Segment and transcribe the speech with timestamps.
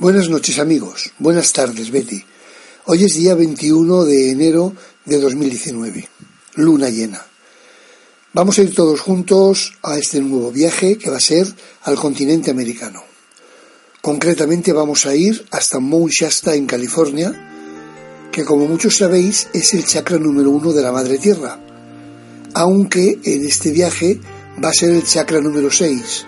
[0.00, 2.22] Buenas noches amigos, buenas tardes Betty.
[2.84, 4.72] Hoy es día 21 de enero
[5.04, 6.08] de 2019,
[6.54, 7.26] luna llena.
[8.32, 11.48] Vamos a ir todos juntos a este nuevo viaje que va a ser
[11.82, 13.02] al continente americano.
[14.00, 17.32] Concretamente vamos a ir hasta Mount Shasta en California,
[18.30, 21.58] que como muchos sabéis es el chakra número uno de la Madre Tierra,
[22.54, 24.20] aunque en este viaje
[24.62, 26.24] va a ser el chakra número 6,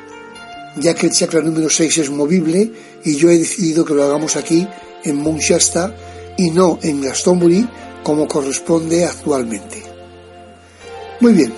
[0.78, 4.36] ya que el chakra número 6 es movible y yo he decidido que lo hagamos
[4.36, 4.66] aquí
[5.04, 5.94] en Mount Shasta
[6.36, 7.68] y no en Glastonbury
[8.02, 9.82] como corresponde actualmente.
[11.20, 11.52] Muy bien,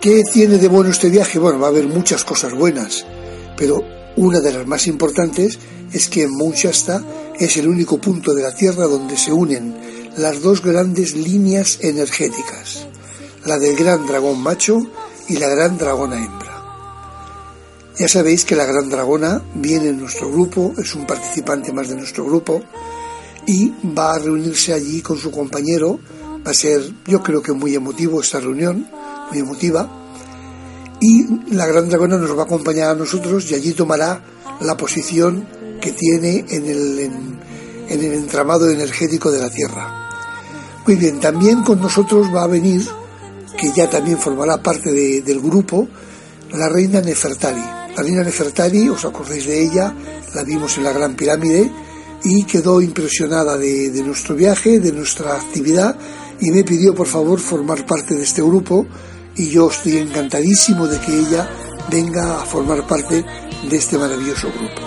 [0.00, 1.38] ¿qué tiene de bueno este viaje?
[1.38, 3.06] Bueno, va a haber muchas cosas buenas,
[3.56, 3.82] pero
[4.16, 5.58] una de las más importantes
[5.92, 7.02] es que en Mount Shasta
[7.38, 9.74] es el único punto de la Tierra donde se unen
[10.16, 12.86] las dos grandes líneas energéticas,
[13.46, 14.78] la del gran dragón macho
[15.28, 16.47] y la gran dragona hembra.
[17.98, 21.96] Ya sabéis que la Gran Dragona viene en nuestro grupo, es un participante más de
[21.96, 22.62] nuestro grupo
[23.44, 25.98] y va a reunirse allí con su compañero.
[26.46, 28.86] Va a ser, yo creo que muy emotivo esta reunión,
[29.30, 29.90] muy emotiva.
[31.00, 34.22] Y la Gran Dragona nos va a acompañar a nosotros y allí tomará
[34.60, 35.48] la posición
[35.80, 37.38] que tiene en el, en,
[37.88, 40.08] el entramado energético de la Tierra.
[40.86, 42.86] Muy bien, también con nosotros va a venir,
[43.58, 45.88] que ya también formará parte del grupo,
[46.52, 47.77] la reina Nefertari.
[47.98, 49.92] La reina Nefertari, os acordáis de ella,
[50.32, 51.68] la vimos en la Gran Pirámide
[52.22, 55.96] y quedó impresionada de, nuestro viaje, de nuestra actividad
[56.38, 58.86] y me pidió por favor formar parte de este grupo
[59.34, 61.50] y yo estoy encantadísimo de que ella
[61.90, 63.24] venga a formar parte
[63.68, 64.80] de este maravilloso grupo.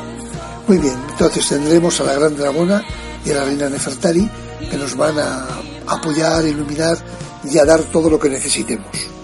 [0.69, 2.81] Muy bien, entonces tendremos a la Gran Dragona
[3.25, 4.25] y a la Reina Nefertari
[4.69, 5.47] que nos van a
[5.85, 6.97] apoyar, iluminar
[7.43, 9.20] y a dar todo lo que necesitemos.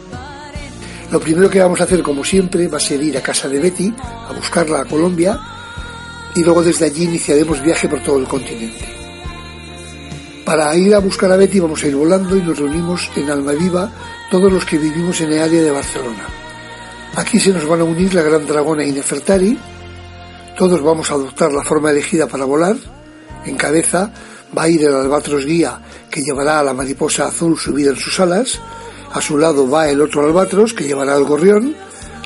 [1.12, 3.60] Lo primero que vamos a hacer, como siempre, va a ser ir a casa de
[3.60, 3.94] Betty,
[4.30, 5.40] a buscarla a Colombia,
[6.36, 8.86] y luego desde allí iniciaremos viaje por todo el continente.
[10.46, 13.92] Para ir a buscar a Betty vamos a ir volando y nos reunimos en Almaviva
[14.30, 16.26] todos los que vivimos en el área de Barcelona.
[17.16, 19.58] Aquí se nos van a unir la Gran Dragona y Nefertari,
[20.58, 22.76] todos vamos a adoptar la forma elegida para volar,
[23.46, 24.12] en cabeza
[24.58, 28.20] va a ir el albatros guía que llevará a la mariposa azul subida en sus
[28.20, 28.60] alas,
[29.12, 31.76] a su lado va el otro albatros que llevará al gorrión,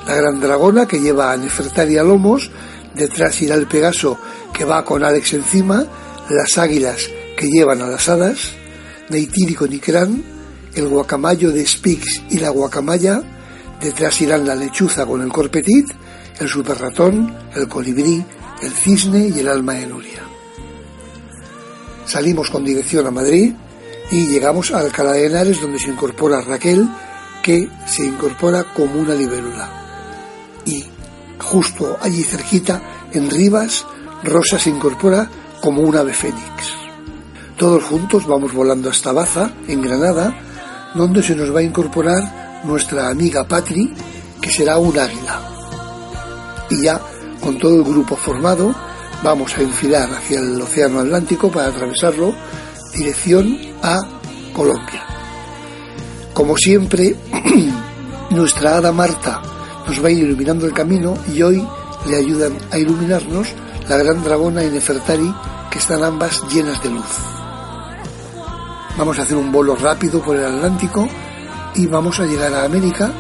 [0.08, 2.50] la gran dragona que lleva a Nefertari a lomos,
[2.96, 4.18] detrás irá el Pegaso
[4.54, 5.86] que va con Alex encima,
[6.30, 8.52] las águilas que llevan a las hadas,
[9.10, 10.24] Neytiri con Ikran,
[10.74, 13.22] el guacamayo de Spix y la guacamaya,
[13.82, 15.88] detrás irán la lechuza con el corpetit,
[16.40, 18.24] el super ratón, el colibrí,
[18.62, 20.24] el cisne y el alma de Nuria.
[22.06, 23.54] Salimos con dirección a Madrid,
[24.12, 26.88] y llegamos a Alcalá de Henares donde se incorpora Raquel
[27.42, 29.70] que se incorpora como una libélula.
[30.66, 30.86] Y
[31.40, 32.82] justo allí cerquita
[33.14, 33.86] en Rivas
[34.24, 35.28] Rosa se incorpora
[35.62, 36.74] como un ave fénix.
[37.58, 40.36] Todos juntos vamos volando hasta Baza en Granada
[40.94, 43.94] donde se nos va a incorporar nuestra amiga Patri
[44.42, 45.42] que será un águila.
[46.70, 47.00] Y ya
[47.40, 48.76] con todo el grupo formado
[49.24, 52.34] vamos a enfilar hacia el océano Atlántico para atravesarlo
[52.94, 54.00] dirección a
[54.54, 55.06] Colombia.
[56.34, 57.16] Como siempre,
[58.30, 59.42] nuestra hada Marta
[59.88, 61.68] nos va a ir iluminando el camino y hoy
[62.08, 63.48] le ayudan a iluminarnos
[63.88, 65.34] la gran dragona y Nefertari,
[65.70, 67.06] que están ambas llenas de luz.
[68.98, 71.08] Vamos a hacer un vuelo rápido por el Atlántico
[71.76, 73.12] y vamos a llegar a América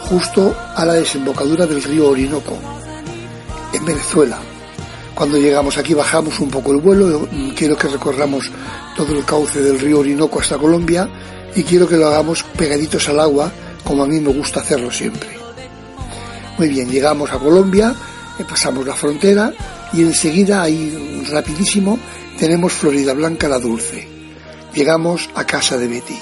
[0.00, 2.58] justo a la desembocadura del río Orinoco,
[3.72, 4.38] en Venezuela.
[5.14, 8.50] Cuando llegamos aquí bajamos un poco el vuelo, quiero que recorramos
[9.06, 11.08] todo el cauce del río Orinoco hasta Colombia
[11.56, 13.50] y quiero que lo hagamos pegaditos al agua
[13.82, 15.30] como a mí me gusta hacerlo siempre.
[16.58, 17.94] Muy bien, llegamos a Colombia,
[18.38, 19.54] eh, pasamos la frontera
[19.94, 21.98] y enseguida ahí rapidísimo
[22.38, 24.06] tenemos Florida Blanca la Dulce.
[24.74, 26.18] Llegamos a casa de Betty.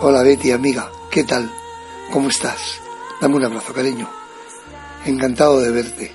[0.00, 1.50] Hola Betty, amiga, ¿qué tal?
[2.12, 2.80] ¿Cómo estás?
[3.18, 4.10] Dame un abrazo, cariño.
[5.06, 6.12] Encantado de verte.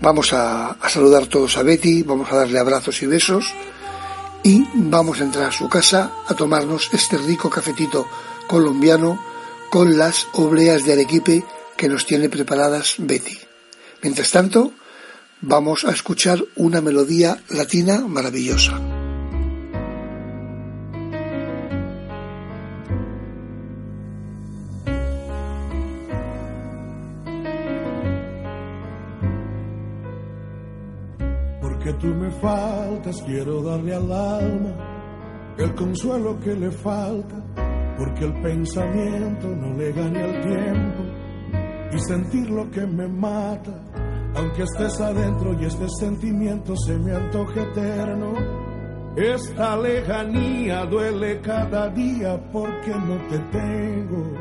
[0.00, 3.52] Vamos a, saludar todos a Betty, vamos a darle abrazos y besos
[4.42, 8.06] y vamos a entrar a su casa a tomarnos este rico cafetito
[8.46, 9.18] colombiano
[9.70, 11.44] con las obleas de Arequipe
[11.76, 13.38] que nos tiene preparadas Betty.
[14.02, 14.72] Mientras tanto,
[15.40, 18.99] vamos a escuchar una melodía latina maravillosa.
[31.94, 35.00] Tú me faltas, quiero darle al alma
[35.58, 37.36] el consuelo que le falta,
[37.98, 41.02] porque el pensamiento no le gane al tiempo
[41.92, 43.72] y sentir lo que me mata
[44.36, 48.34] Aunque estés adentro y este sentimiento se me antoje eterno,
[49.16, 54.34] esta lejanía duele cada día porque no te tengo.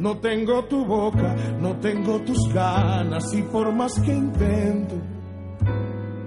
[0.00, 4.96] No tengo tu boca, no tengo tus ganas y por más que intento,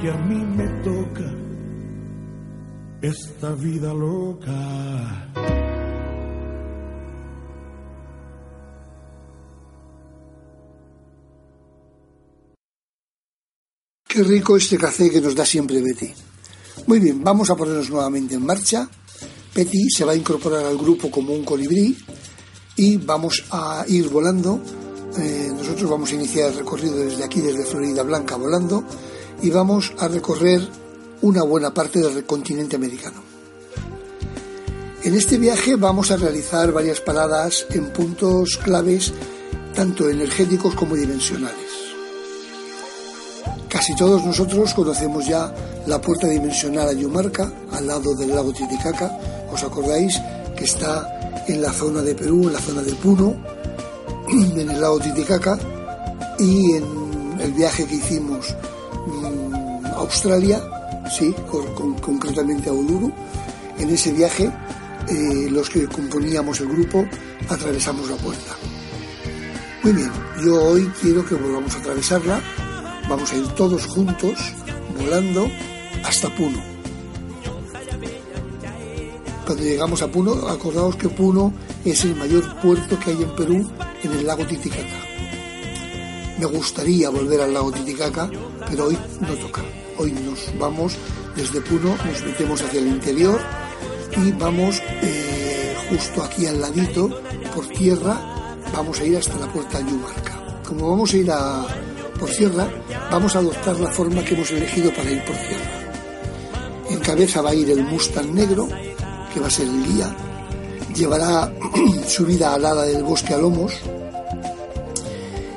[0.00, 1.28] que a mí me toca
[3.02, 5.30] esta vida loca.
[14.06, 16.12] Qué rico este café que nos da siempre Betty.
[16.86, 18.88] Muy bien, vamos a ponernos nuevamente en marcha.
[19.54, 21.96] Betty se va a incorporar al grupo como un colibrí
[22.76, 24.60] y vamos a ir volando.
[25.18, 28.84] Eh, nosotros vamos a iniciar el recorrido desde aquí, desde Florida Blanca, volando
[29.42, 30.66] y vamos a recorrer
[31.22, 33.22] una buena parte del continente americano.
[35.02, 39.12] En este viaje vamos a realizar varias paradas en puntos claves
[39.74, 41.70] tanto energéticos como dimensionales.
[43.68, 45.54] Casi todos nosotros conocemos ya
[45.86, 49.16] la puerta dimensional Ayumarca, al lado del lago Titicaca.
[49.52, 50.20] ¿Os acordáis
[50.56, 53.36] que está en la zona de Perú, en la zona de Puno,
[54.28, 55.58] en el lago Titicaca?
[56.38, 58.54] Y en el viaje que hicimos
[59.98, 60.62] Australia,
[61.10, 61.34] sí,
[62.00, 63.12] concretamente a Uluru.
[63.78, 64.50] En ese viaje,
[65.08, 67.06] eh, los que componíamos el grupo
[67.48, 68.56] atravesamos la puerta.
[69.82, 70.10] Muy bien,
[70.44, 72.40] yo hoy quiero que volvamos a atravesarla.
[73.08, 74.38] Vamos a ir todos juntos,
[74.98, 75.48] volando,
[76.04, 76.58] hasta Puno.
[79.46, 83.70] Cuando llegamos a Puno, acordaos que Puno es el mayor puerto que hay en Perú
[84.02, 85.08] en el lago Titicaca.
[86.38, 88.28] Me gustaría volver al lago Titicaca,
[88.68, 89.62] pero hoy no toca.
[90.00, 90.96] Hoy nos vamos
[91.34, 93.40] desde Puno, nos metemos hacia el interior
[94.16, 97.10] y vamos eh, justo aquí al ladito,
[97.52, 98.16] por tierra,
[98.72, 100.60] vamos a ir hasta la puerta Yumarca.
[100.64, 101.66] Como vamos a ir a,
[102.16, 102.70] por tierra,
[103.10, 105.90] vamos a adoptar la forma que hemos elegido para ir por tierra.
[106.90, 108.68] En cabeza va a ir el Mustang negro,
[109.34, 110.14] que va a ser el guía.
[110.94, 111.52] Llevará
[112.06, 113.72] subida alada del bosque a lomos,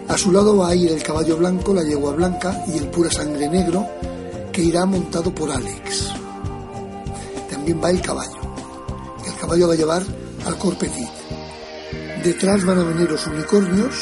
[0.07, 3.11] a su lado va a ir el caballo blanco, la yegua blanca y el pura
[3.11, 3.87] sangre negro,
[4.51, 6.11] que irá montado por Alex.
[7.49, 8.39] También va el caballo.
[9.25, 10.03] El caballo va a llevar
[10.45, 11.09] al corpetit.
[12.23, 13.95] Detrás van a venir los unicornios,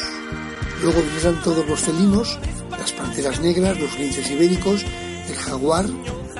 [0.82, 2.38] luego vendrán todos los felinos,
[2.72, 4.84] las panteras negras, los linces ibéricos,
[5.30, 5.86] el jaguar,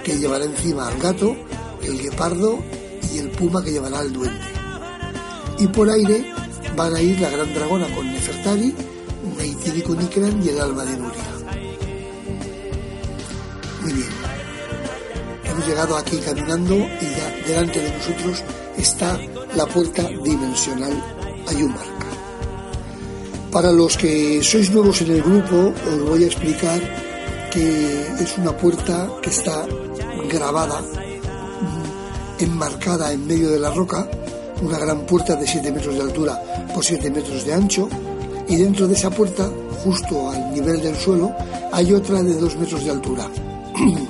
[0.04, 1.36] que llevará encima al gato,
[1.84, 2.60] el guepardo
[3.14, 4.40] y el puma que llevará al duende.
[5.60, 6.34] Y por aire
[6.76, 8.74] van a ir la gran dragona con Nefertari,
[9.38, 11.29] Neitiri con Ikran y el alma de Nuria.
[15.70, 18.44] Llegado aquí caminando y ya delante de nosotros
[18.76, 19.20] está
[19.56, 20.94] la puerta dimensional
[21.48, 22.08] Ayumarca.
[23.52, 26.82] Para los que sois nuevos en el grupo, os voy a explicar
[27.52, 29.68] que es una puerta que está
[30.28, 34.10] grabada, mm, enmarcada en medio de la roca,
[34.64, 36.42] una gran puerta de 7 metros de altura
[36.74, 37.88] por 7 metros de ancho,
[38.48, 39.48] y dentro de esa puerta,
[39.84, 41.32] justo al nivel del suelo,
[41.72, 43.28] hay otra de 2 metros de altura.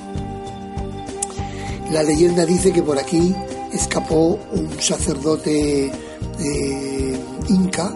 [1.91, 3.35] La leyenda dice que por aquí
[3.73, 5.91] escapó un sacerdote
[6.39, 7.19] eh,
[7.49, 7.91] inca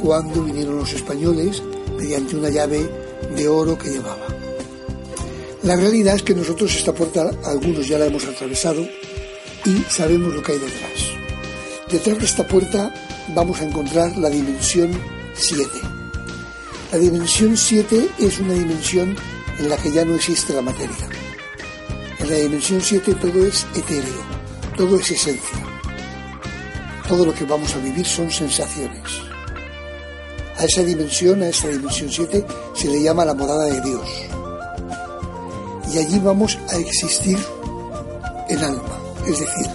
[0.00, 1.62] cuando vinieron los españoles
[1.98, 2.88] mediante una llave
[3.36, 4.26] de oro que llevaba.
[5.62, 8.82] La realidad es que nosotros esta puerta, algunos ya la hemos atravesado
[9.66, 11.18] y sabemos lo que hay detrás.
[11.90, 12.94] Detrás de esta puerta
[13.34, 14.90] vamos a encontrar la dimensión
[15.34, 15.68] 7.
[16.92, 19.14] La dimensión 7 es una dimensión
[19.58, 21.17] en la que ya no existe la materia.
[22.28, 24.20] En la dimensión 7 todo es etéreo,
[24.76, 25.58] todo es esencia.
[27.08, 29.02] Todo lo que vamos a vivir son sensaciones.
[30.58, 32.44] A esa dimensión, a esa dimensión 7,
[32.74, 34.06] se le llama la morada de Dios.
[35.90, 37.38] Y allí vamos a existir
[38.50, 39.66] en alma, es decir,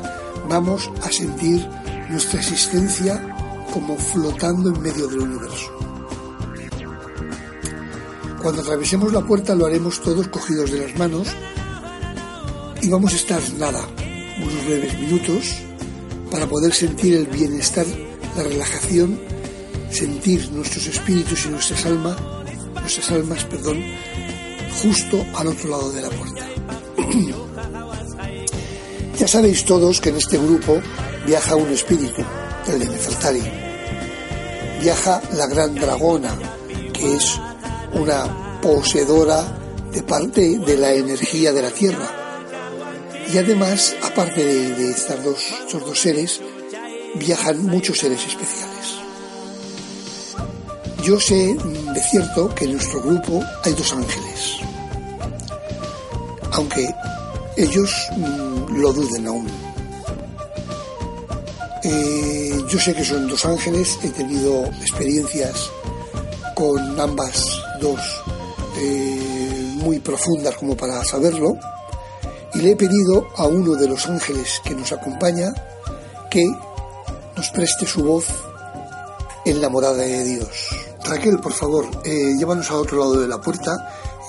[0.48, 1.68] vamos a sentir
[2.12, 3.36] nuestra existencia
[3.74, 5.72] como flotando en medio del universo.
[8.44, 11.30] Cuando atravesemos la puerta lo haremos todos cogidos de las manos
[12.84, 13.80] y vamos a estar nada,
[14.42, 15.56] unos breves minutos,
[16.30, 17.86] para poder sentir el bienestar,
[18.36, 19.18] la relajación,
[19.90, 22.18] sentir nuestros espíritus y nuestras almas,
[22.82, 23.82] nuestras almas, perdón,
[24.82, 26.46] justo al otro lado de la puerta.
[29.18, 30.82] ya sabéis todos que en este grupo
[31.26, 32.22] viaja un espíritu,
[32.68, 33.44] el de Nefertari.
[34.82, 36.38] Viaja la gran dragona,
[36.92, 37.40] que es
[37.94, 39.58] una poseedora
[39.90, 42.23] de parte de la energía de la tierra.
[43.34, 46.40] Y además, aparte de, estos dos seres,
[47.16, 49.00] viajan muchos seres especiales.
[51.02, 54.60] Yo sé de cierto que en nuestro grupo hay dos ángeles,
[56.52, 56.88] aunque
[57.58, 59.48] ellos mm, lo duden aún.
[61.84, 65.72] Eh, yo sé que son dos ángeles, he tenido experiencias
[66.54, 68.00] con ambas dos
[68.78, 71.58] eh, muy profundas como para saberlo,
[72.56, 75.54] y le he pedido a uno de los ángeles que nos acompaña
[76.30, 76.46] que
[77.36, 78.26] nos preste su voz
[79.46, 80.70] en la morada de Dios.
[81.04, 83.72] Raquel, por favor, eh, llévanos al otro lado de la puerta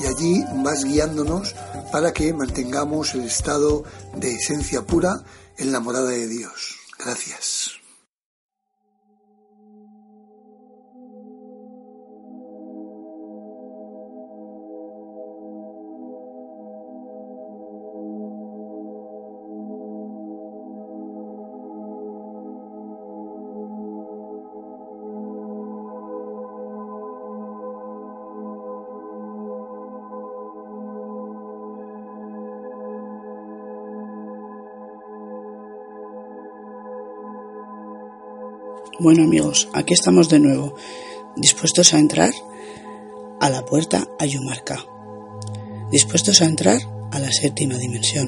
[0.01, 1.55] y allí vas guiándonos
[1.93, 3.85] para que mantengamos el estado
[4.17, 5.23] de esencia pura
[5.57, 6.77] en la morada de Dios.
[6.99, 7.54] Gracias.
[39.05, 40.77] Bueno amigos, aquí estamos de nuevo,
[41.37, 42.33] dispuestos a entrar
[43.39, 44.83] a la puerta Ayumarca,
[45.91, 46.79] dispuestos a entrar
[47.13, 48.27] a la séptima dimensión.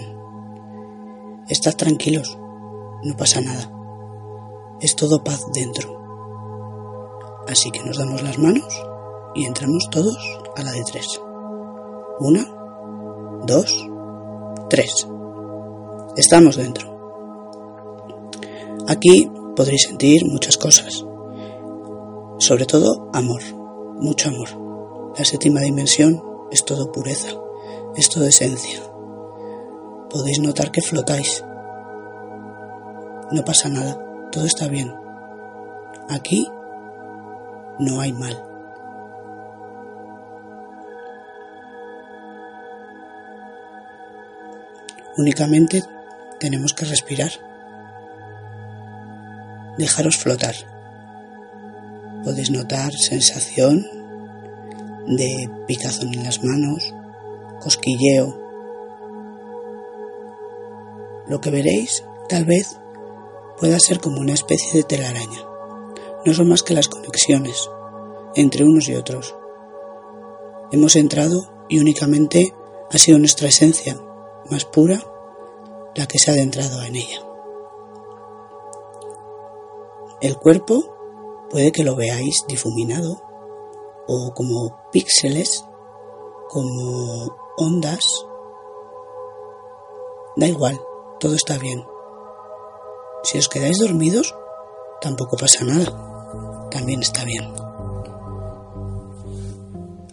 [1.48, 2.36] Estad tranquilos,
[3.02, 3.72] no pasa nada,
[4.78, 5.96] es todo paz dentro.
[7.48, 8.68] Así que nos damos las manos
[9.34, 10.18] y entramos todos
[10.56, 11.18] a la de tres.
[12.20, 12.44] Una,
[13.46, 13.88] dos,
[14.68, 15.08] tres.
[16.18, 16.94] Estamos dentro.
[18.88, 21.04] Aquí podréis sentir muchas cosas.
[22.38, 23.42] Sobre todo amor,
[23.98, 24.48] mucho amor.
[25.18, 27.30] La séptima dimensión es todo pureza,
[27.96, 28.80] es todo esencia.
[30.10, 31.42] Podéis notar que flotáis.
[33.32, 33.98] No pasa nada,
[34.30, 34.94] todo está bien.
[36.08, 36.46] Aquí
[37.78, 38.42] no hay mal.
[45.16, 45.82] Únicamente
[46.38, 47.30] tenemos que respirar
[49.78, 50.54] dejaros flotar.
[52.24, 53.86] Podéis notar sensación
[55.06, 56.94] de picazón en las manos,
[57.60, 58.38] cosquilleo.
[61.28, 62.78] Lo que veréis tal vez
[63.58, 65.40] pueda ser como una especie de telaraña.
[66.24, 67.68] No son más que las conexiones
[68.34, 69.34] entre unos y otros.
[70.72, 72.54] Hemos entrado y únicamente
[72.90, 73.96] ha sido nuestra esencia
[74.50, 75.02] más pura
[75.94, 77.20] la que se ha adentrado en ella.
[80.26, 83.22] El cuerpo puede que lo veáis difuminado
[84.08, 85.64] o como píxeles,
[86.48, 88.00] como ondas,
[90.36, 90.80] Da igual,
[91.20, 91.80] todo está bien.
[93.22, 94.34] Si os quedáis dormidos,
[95.00, 96.68] tampoco pasa nada.
[96.72, 97.44] También está bien.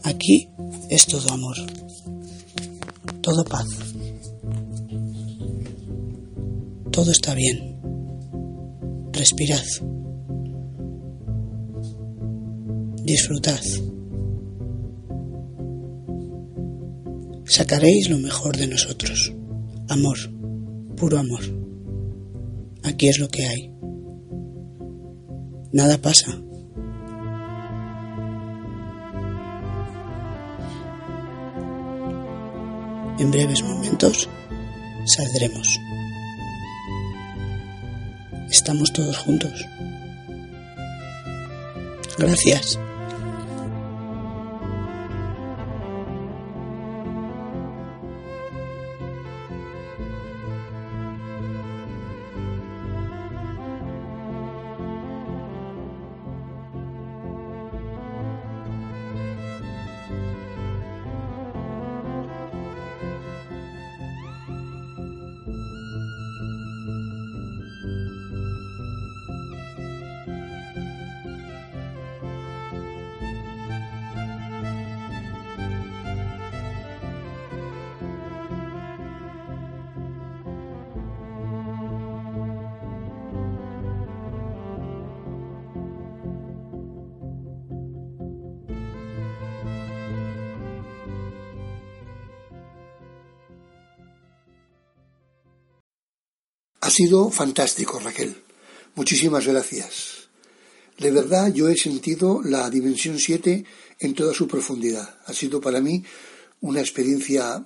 [0.03, 0.51] Aquí
[0.89, 1.57] es todo amor,
[3.21, 3.65] todo paz.
[6.91, 7.73] Todo está bien.
[9.11, 9.63] Respirad.
[13.03, 13.59] Disfrutad.
[17.43, 19.33] Sacaréis lo mejor de nosotros.
[19.89, 20.17] Amor,
[20.95, 21.41] puro amor.
[22.83, 23.73] Aquí es lo que hay.
[25.73, 26.31] Nada pasa.
[33.19, 34.29] En breves momentos
[35.05, 35.77] saldremos.
[38.49, 39.65] Estamos todos juntos.
[42.17, 42.79] Gracias.
[96.83, 98.35] Ha sido fantástico, Raquel.
[98.95, 100.27] Muchísimas gracias.
[100.99, 103.63] De verdad, yo he sentido la Dimensión 7
[103.99, 105.17] en toda su profundidad.
[105.25, 106.03] Ha sido para mí
[106.59, 107.65] una experiencia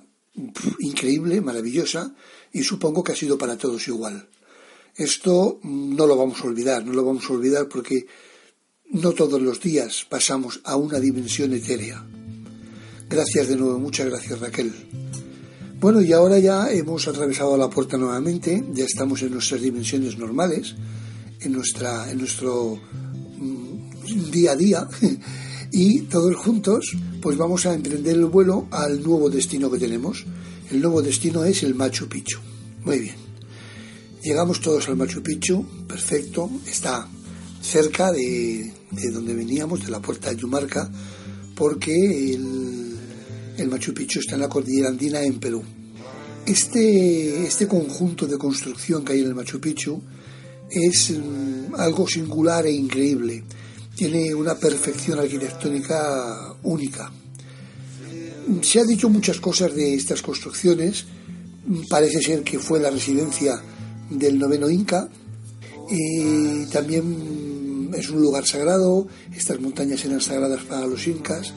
[0.78, 2.14] increíble, maravillosa,
[2.52, 4.28] y supongo que ha sido para todos igual.
[4.94, 8.06] Esto no lo vamos a olvidar, no lo vamos a olvidar porque
[8.90, 12.06] no todos los días pasamos a una dimensión etérea.
[13.08, 14.72] Gracias de nuevo, muchas gracias Raquel.
[15.80, 20.74] Bueno, y ahora ya hemos atravesado la puerta nuevamente, ya estamos en nuestras dimensiones normales,
[21.40, 22.80] en, nuestra, en nuestro
[23.38, 24.88] mm, día a día,
[25.72, 30.24] y todos juntos pues vamos a emprender el vuelo al nuevo destino que tenemos.
[30.72, 32.40] El nuevo destino es el Machu Picchu.
[32.84, 33.14] Muy bien.
[34.24, 37.08] Llegamos todos al Machu Picchu, perfecto, está
[37.62, 40.90] cerca de, de donde veníamos, de la puerta de Yumarca,
[41.54, 42.77] porque el
[43.58, 45.62] el Machu Picchu está en la cordillera andina en Perú.
[46.46, 50.00] Este, este conjunto de construcción que hay en el Machu Picchu
[50.70, 53.44] es mm, algo singular e increíble.
[53.94, 57.12] Tiene una perfección arquitectónica única.
[58.62, 61.04] Se ha dicho muchas cosas de estas construcciones.
[61.90, 63.60] Parece ser que fue la residencia
[64.08, 65.08] del noveno Inca.
[65.90, 69.08] Y también es un lugar sagrado.
[69.34, 71.52] Estas montañas eran sagradas para los incas.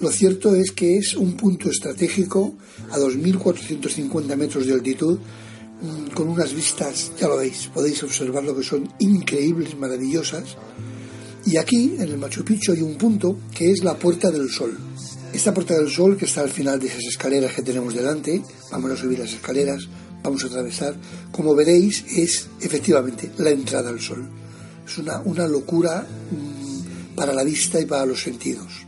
[0.00, 2.54] Lo cierto es que es un punto estratégico
[2.90, 8.62] a 2.450 metros de altitud, mm, con unas vistas, ya lo veis, podéis observarlo que
[8.62, 10.56] son increíbles, maravillosas.
[11.44, 14.76] Y aquí, en el Machu Picchu, hay un punto que es la Puerta del Sol.
[15.32, 18.90] Esta Puerta del Sol, que está al final de esas escaleras que tenemos delante, vamos
[18.92, 19.88] a subir las escaleras,
[20.22, 20.94] vamos a atravesar,
[21.30, 24.28] como veréis, es efectivamente la entrada al Sol.
[24.86, 28.81] Es una, una locura mm, para la vista y para los sentidos.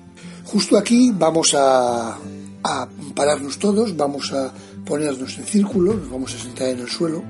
[0.54, 2.16] Justo aquí vamos a,
[3.16, 4.54] pararnos todos, vamos a
[4.86, 7.24] ponernos en círculo, nos vamos a sentar en el suelo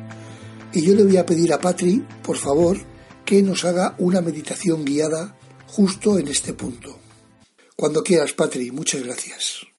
[0.74, 2.76] y yo le voy a pedir a Patri, por favor,
[3.24, 6.98] que nos haga una meditación guiada justo en este punto.
[7.74, 9.73] Cuando quieras, Patri, muchas gracias.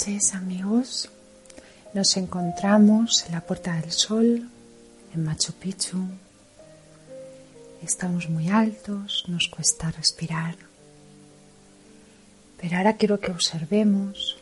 [0.00, 1.10] Noches amigos.
[1.92, 4.48] Nos encontramos en la Puerta del Sol,
[5.12, 5.98] en Machu Picchu.
[7.82, 10.56] Estamos muy altos, nos cuesta respirar.
[12.58, 14.38] Pero ahora quiero que observemos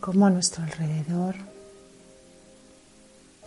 [0.00, 1.34] cómo a nuestro alrededor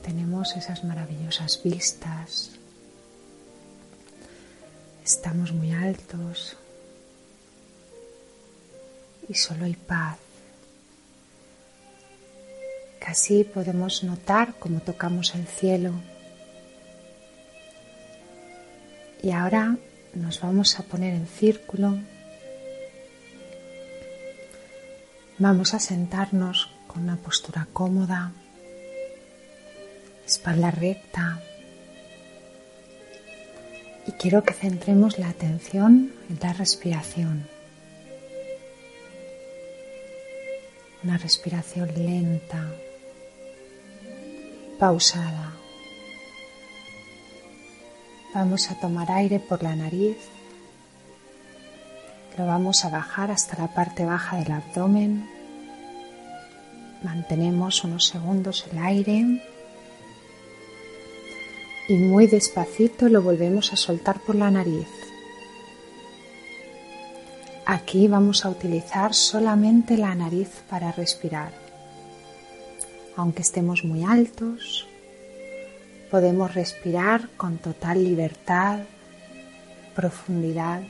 [0.03, 2.51] tenemos esas maravillosas vistas.
[5.03, 6.55] Estamos muy altos,
[9.27, 10.26] y solo hay paz.
[13.07, 15.93] Casi podemos notar cómo tocamos el cielo.
[19.23, 19.77] Y ahora
[20.13, 21.99] nos vamos a poner en círculo
[25.37, 28.33] Vamos a sentarnos con una postura cómoda,
[30.25, 31.39] espalda recta.
[34.05, 37.47] Y quiero que centremos la atención en la respiración.
[41.03, 42.67] Una respiración lenta,
[44.77, 45.53] pausada.
[48.33, 50.17] Vamos a tomar aire por la nariz.
[52.37, 55.27] Lo vamos a bajar hasta la parte baja del abdomen.
[57.03, 59.43] Mantenemos unos segundos el aire.
[61.89, 64.87] Y muy despacito lo volvemos a soltar por la nariz.
[67.65, 71.66] Aquí vamos a utilizar solamente la nariz para respirar.
[73.17, 74.87] Aunque estemos muy altos,
[76.09, 78.79] podemos respirar con total libertad,
[79.95, 80.83] profundidad,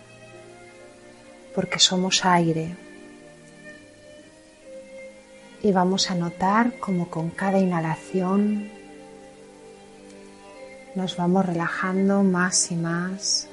[1.56, 2.76] porque somos aire.
[5.64, 8.78] Y vamos a notar como con cada inhalación
[10.98, 13.48] nos vamos relajando más y más.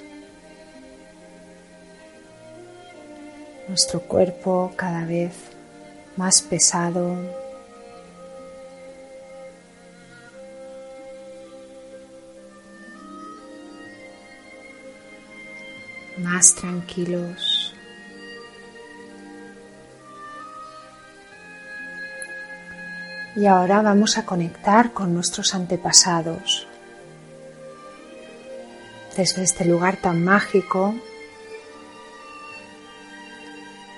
[3.68, 5.34] Nuestro cuerpo cada vez
[6.16, 7.16] más pesado,
[16.24, 17.74] más tranquilos.
[23.36, 26.66] Y ahora vamos a conectar con nuestros antepasados.
[29.16, 30.94] Desde este lugar tan mágico,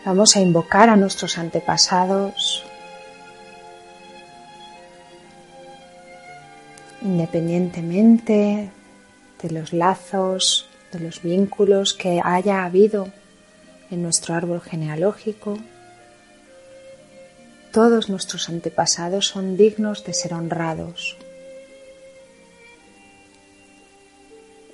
[0.05, 2.65] vamos a invocar a nuestros antepasados,
[7.03, 8.71] independientemente
[9.43, 13.09] de los lazos de los vínculos que haya habido
[13.91, 15.59] en nuestro árbol genealógico.
[17.73, 21.17] Todos nuestros antepasados son dignos de ser honrados.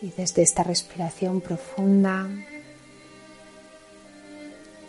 [0.01, 2.29] Y desde esta respiración profunda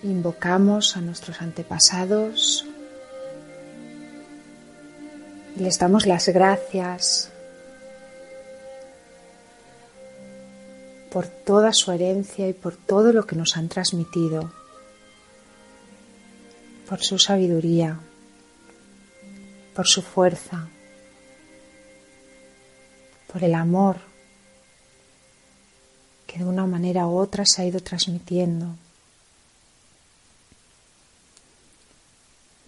[0.03, 2.65] invocamos a nuestros antepasados
[5.55, 7.32] y les damos las gracias
[11.13, 14.51] por toda su herencia y por todo lo que nos han transmitido,
[16.89, 17.99] por su sabiduría,
[19.75, 20.67] por su fuerza,
[23.31, 23.97] por el amor
[26.25, 28.75] que de una manera u otra se ha ido transmitiendo.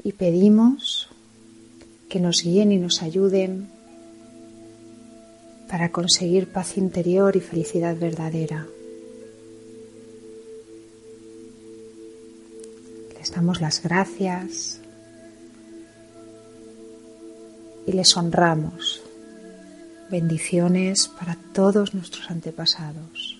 [0.03, 1.09] Y pedimos
[2.09, 3.74] que nos guíen y nos ayuden
[5.75, 8.65] para conseguir paz interior y felicidad verdadera.
[13.19, 14.79] Les damos las gracias
[17.85, 19.01] y les honramos.
[20.09, 23.37] Bendiciones para todos nuestros antepasados.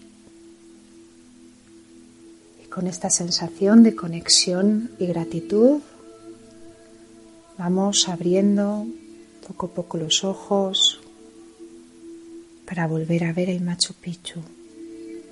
[2.61, 5.79] Y con esta sensación de conexión y gratitud
[7.57, 8.85] vamos abriendo
[9.47, 10.94] poco a poco los ojos,
[12.67, 14.41] para volver a ver el Machu Picchu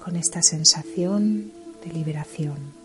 [0.03, 1.51] con esta sensación
[1.83, 2.83] de liberación.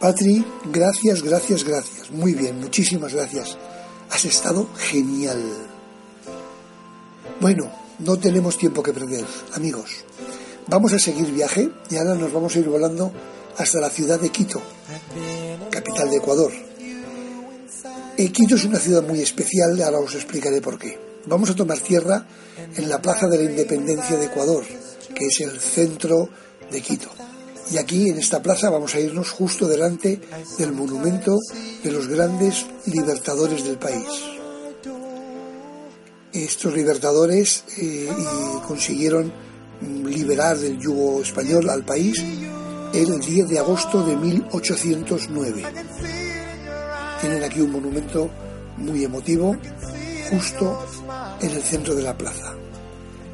[0.00, 2.10] Patri, gracias, gracias, gracias.
[2.12, 3.58] Muy bien, muchísimas gracias.
[4.10, 5.42] Has estado genial.
[7.40, 10.04] Bueno, no tenemos tiempo que perder, amigos.
[10.68, 13.12] Vamos a seguir viaje y ahora nos vamos a ir volando
[13.56, 14.60] hasta la ciudad de Quito,
[15.70, 16.52] capital de Ecuador.
[18.18, 20.98] Eh, Quito es una ciudad muy especial, ahora os explicaré por qué.
[21.26, 22.26] Vamos a tomar tierra
[22.74, 24.64] en la Plaza de la Independencia de Ecuador,
[25.14, 26.28] que es el centro
[26.70, 27.10] de Quito.
[27.70, 30.20] Y aquí, en esta plaza, vamos a irnos justo delante
[30.58, 31.36] del monumento
[31.82, 34.35] de los grandes libertadores del país
[36.44, 38.08] estos libertadores eh,
[38.66, 39.32] consiguieron
[39.80, 42.22] liberar del yugo español al país
[42.92, 45.62] el 10 de agosto de 1809.
[47.20, 48.30] Tienen aquí un monumento
[48.78, 49.56] muy emotivo
[50.30, 50.86] justo
[51.40, 52.54] en el centro de la plaza,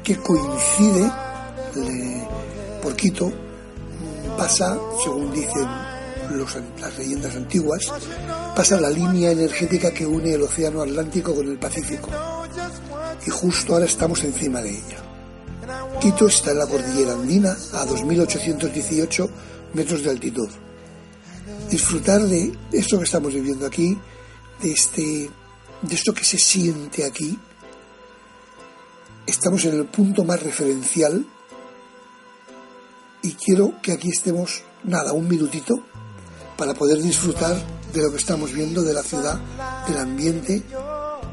[0.03, 1.11] que coincide
[2.81, 3.31] por Quito,
[4.37, 5.67] pasa, según dicen
[6.79, 7.91] las leyendas antiguas,
[8.55, 12.09] pasa la línea energética que une el Océano Atlántico con el Pacífico
[13.25, 15.03] y justo ahora estamos encima de ella.
[16.01, 19.29] Quito está en la cordillera andina a 2.818
[19.73, 20.49] metros de altitud.
[21.69, 23.97] disfrutar de esto que estamos viviendo aquí,
[24.61, 25.31] de este
[25.81, 27.37] de esto que se siente aquí.
[29.25, 31.25] Estamos en el punto más referencial
[33.21, 35.75] y quiero que aquí estemos nada, un minutito
[36.57, 37.55] para poder disfrutar
[37.93, 39.39] de lo que estamos viendo de la ciudad,
[39.87, 40.63] del ambiente,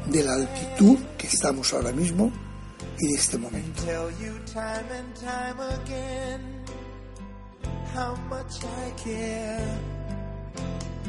[0.07, 2.31] de la altitud que estamos ahora mismo
[2.99, 3.83] y de este momento.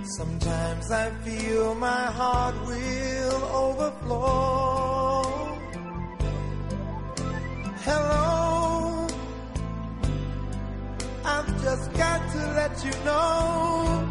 [0.04, 5.22] Sometimes I feel my heart will overflow.
[7.84, 9.06] Hello,
[11.24, 14.08] I've just got to let you know.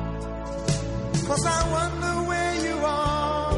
[1.27, 3.57] Cause I wonder where you are,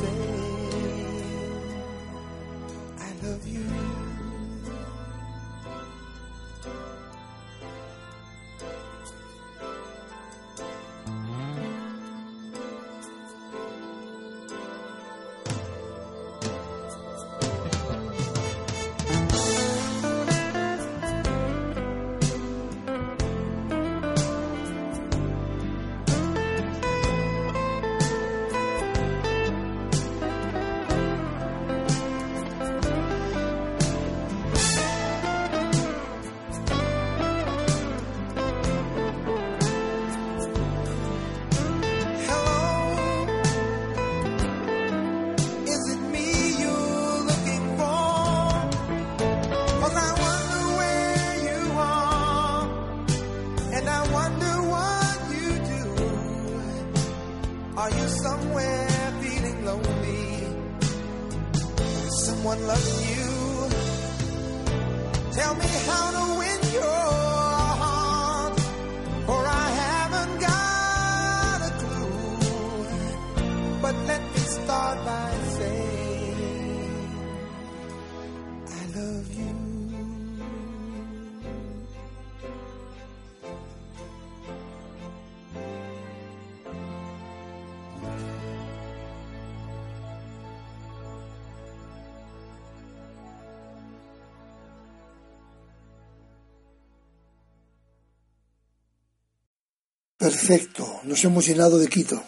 [100.31, 102.23] Perfecto, nos hemos llenado de Quito.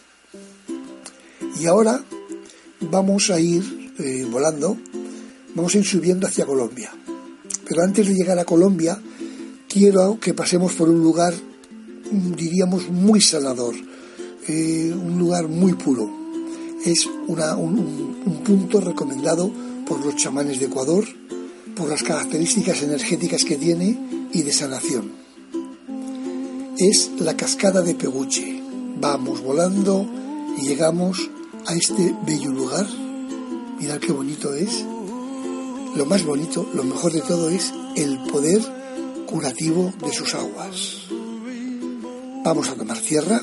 [1.57, 2.03] Y ahora
[2.81, 4.77] vamos a ir eh, volando,
[5.55, 6.91] vamos a ir subiendo hacia Colombia.
[7.65, 9.01] Pero antes de llegar a Colombia,
[9.69, 11.33] quiero que pasemos por un lugar,
[12.11, 13.73] diríamos, muy sanador,
[14.49, 16.11] eh, un lugar muy puro.
[16.85, 19.49] Es un punto recomendado
[19.87, 21.05] por los chamanes de Ecuador,
[21.73, 25.22] por las características energéticas que tiene y de sanación
[26.77, 28.61] es la cascada de Peguche.
[28.99, 30.05] Vamos volando
[30.57, 31.29] y llegamos
[31.65, 32.87] a este bello lugar.
[33.79, 34.83] Mirad qué bonito es.
[35.95, 38.61] Lo más bonito, lo mejor de todo es el poder
[39.27, 41.07] curativo de sus aguas.
[42.43, 43.41] Vamos a tomar tierra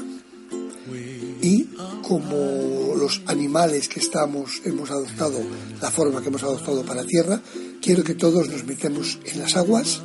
[1.41, 1.69] y
[2.03, 5.41] como los animales que estamos hemos adoptado
[5.81, 7.41] la forma que hemos adoptado para tierra,
[7.81, 10.03] quiero que todos nos metemos en las aguas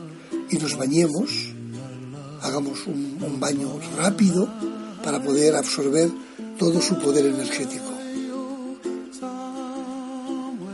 [0.49, 1.54] y nos bañemos
[2.45, 4.47] hagamos un, baño rápido
[5.03, 6.09] para poder absorber
[6.57, 7.91] todo su poder energético.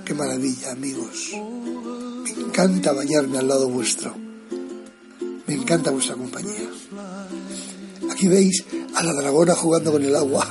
[0.05, 1.31] Qué maravilla, amigos.
[2.23, 4.13] Me encanta bañarme al lado vuestro.
[5.47, 6.69] Me encanta vuestra compañía.
[8.11, 8.63] Aquí veis
[8.95, 10.47] a la dragona jugando con el agua.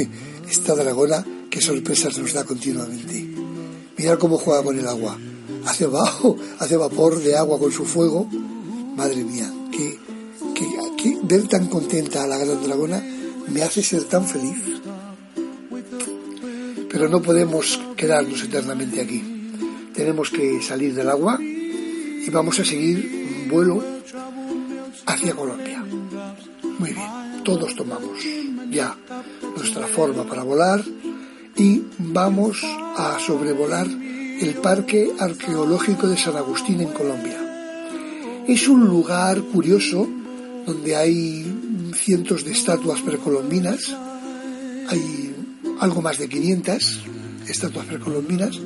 [0.50, 3.28] Esta dragona, qué sorpresas nos da continuamente.
[3.98, 5.18] Mirad cómo juega con el agua.
[5.66, 8.26] Hace abajo, hace vapor de agua con su fuego.
[8.96, 9.52] Madre mía,
[11.22, 13.02] ver tan contenta a la gran dragona
[13.48, 14.58] me hace ser tan feliz.
[16.90, 19.22] Pero no podemos quedarnos eternamente aquí.
[19.94, 23.82] Tenemos que salir del agua y vamos a seguir un vuelo
[25.06, 25.84] hacia Colombia.
[26.78, 28.18] Muy bien, todos tomamos
[28.70, 28.96] ya
[29.56, 30.82] nuestra forma para volar
[31.56, 32.62] y vamos
[32.96, 37.38] a sobrevolar el Parque Arqueológico de San Agustín en Colombia.
[38.46, 40.08] Es un lugar curioso
[40.72, 43.96] donde hay cientos de estatuas precolombinas,
[44.88, 45.34] hay
[45.80, 47.00] algo más de 500
[47.48, 48.56] estatuas precolombinas,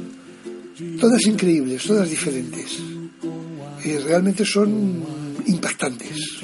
[1.01, 2.79] todas increíbles, todas diferentes.
[3.85, 5.03] y realmente son
[5.47, 6.41] impactantes.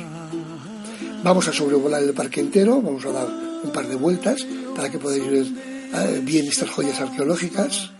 [1.22, 3.28] Vamos a sobrevolar el parque entero, vamos a dar
[3.62, 7.90] un par de vueltas para que podáis ver eh, bien estas joyas arqueológicas.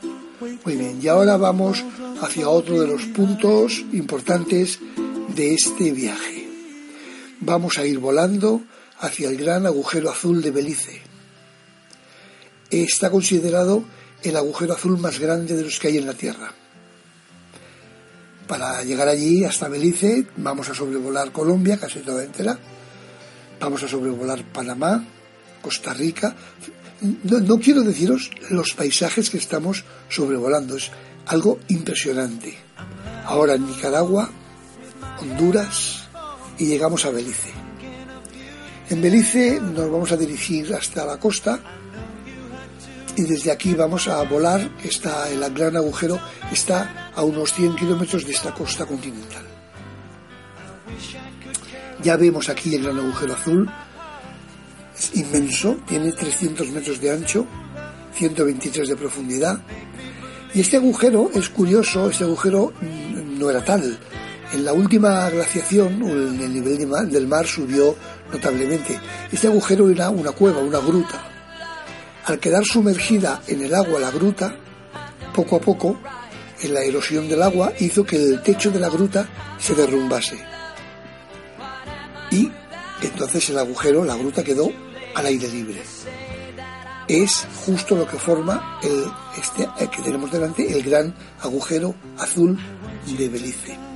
[0.65, 1.85] Muy bien, y ahora vamos
[2.23, 4.79] hacia otro de los puntos importantes
[5.35, 6.40] de este viaje.
[7.41, 8.63] Vamos a ir volando
[8.99, 11.01] hacia el gran agujero azul de Belice.
[12.71, 13.85] Está considerado
[14.23, 16.53] el agujero azul más grande de los que hay en la Tierra.
[18.47, 22.59] Para llegar allí hasta Belice vamos a sobrevolar Colombia, casi toda entera,
[23.59, 25.03] vamos a sobrevolar Panamá,
[25.63, 26.37] Costa Rica.
[27.23, 30.91] No, quiero deciros los paisajes que estamos sobrevolando, es
[31.27, 32.55] algo impresionante.
[33.25, 34.31] Ahora en Nicaragua,
[35.21, 36.10] Honduras
[36.61, 37.51] y llegamos a Belice.
[38.91, 41.59] En Belice nos vamos a dirigir hasta la costa
[43.17, 46.21] y desde aquí vamos a volar, está el gran agujero,
[46.53, 49.45] está a unos 100 kilómetros de esta costa continental.
[52.03, 53.71] Ya vemos aquí el gran agujero azul,
[54.97, 57.47] es inmenso, tiene 300 metros de ancho,
[58.15, 59.61] 123 de profundidad.
[60.53, 62.73] Y este agujero es curioso, este agujero
[63.39, 63.99] no era tal.
[64.53, 66.77] En la última glaciación, el nivel
[67.11, 67.95] del mar subió
[68.33, 68.99] notablemente.
[69.31, 71.23] Este agujero era una cueva, una gruta.
[72.25, 74.57] Al quedar sumergida en el agua la gruta,
[75.33, 76.01] poco a poco,
[76.63, 80.37] en la erosión del agua hizo que el techo de la gruta se derrumbase.
[82.33, 82.51] Y
[83.03, 84.71] entonces el agujero, la gruta quedó
[85.15, 85.81] al aire libre.
[87.07, 89.05] Es justo lo que forma el,
[89.39, 92.59] este que tenemos delante, el gran agujero azul
[93.07, 93.90] de Belice.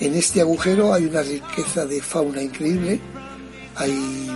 [0.00, 2.98] En este agujero hay una riqueza de fauna increíble,
[3.76, 4.30] hay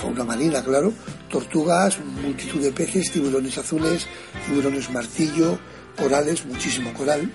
[0.00, 0.94] fauna marina, claro,
[1.28, 4.06] tortugas, multitud de peces, tiburones azules,
[4.46, 5.58] tiburones martillo,
[5.94, 7.30] corales, muchísimo coral.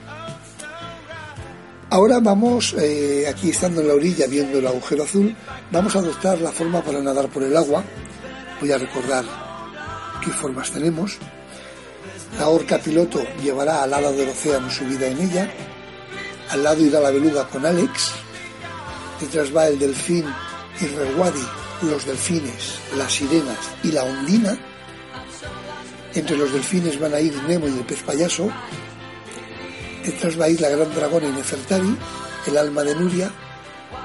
[1.92, 5.36] Ahora vamos, eh, aquí estando en la orilla viendo el agujero azul,
[5.72, 7.84] vamos a adoptar la forma para nadar por el agua.
[8.60, 9.26] Voy a recordar
[10.24, 11.18] qué formas tenemos.
[12.40, 15.52] La orca piloto llevará al lado del océano su vida en ella.
[16.50, 18.12] Al lado irá la beluga con Alex.
[19.20, 20.26] Detrás va el delfín
[20.82, 24.58] y Rewadi los delfines, las sirenas y la ondina.
[26.14, 28.50] Entre los delfines van a ir Nemo y el pez payaso.
[30.04, 31.96] Detrás va a ir la gran dragona y Nefertari,
[32.48, 33.32] el alma de Nuria,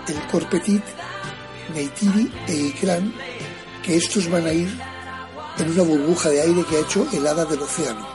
[0.07, 0.83] el Corpetit,
[1.75, 3.13] Neytiri e Ikran,
[3.83, 4.69] que estos van a ir
[5.59, 8.07] en una burbuja de aire que ha hecho el hada del océano.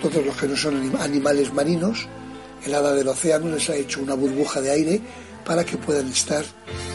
[0.00, 2.08] Todos los que no son animales marinos,
[2.64, 5.00] el hada del océano les ha hecho una burbuja de aire
[5.44, 6.44] para que puedan estar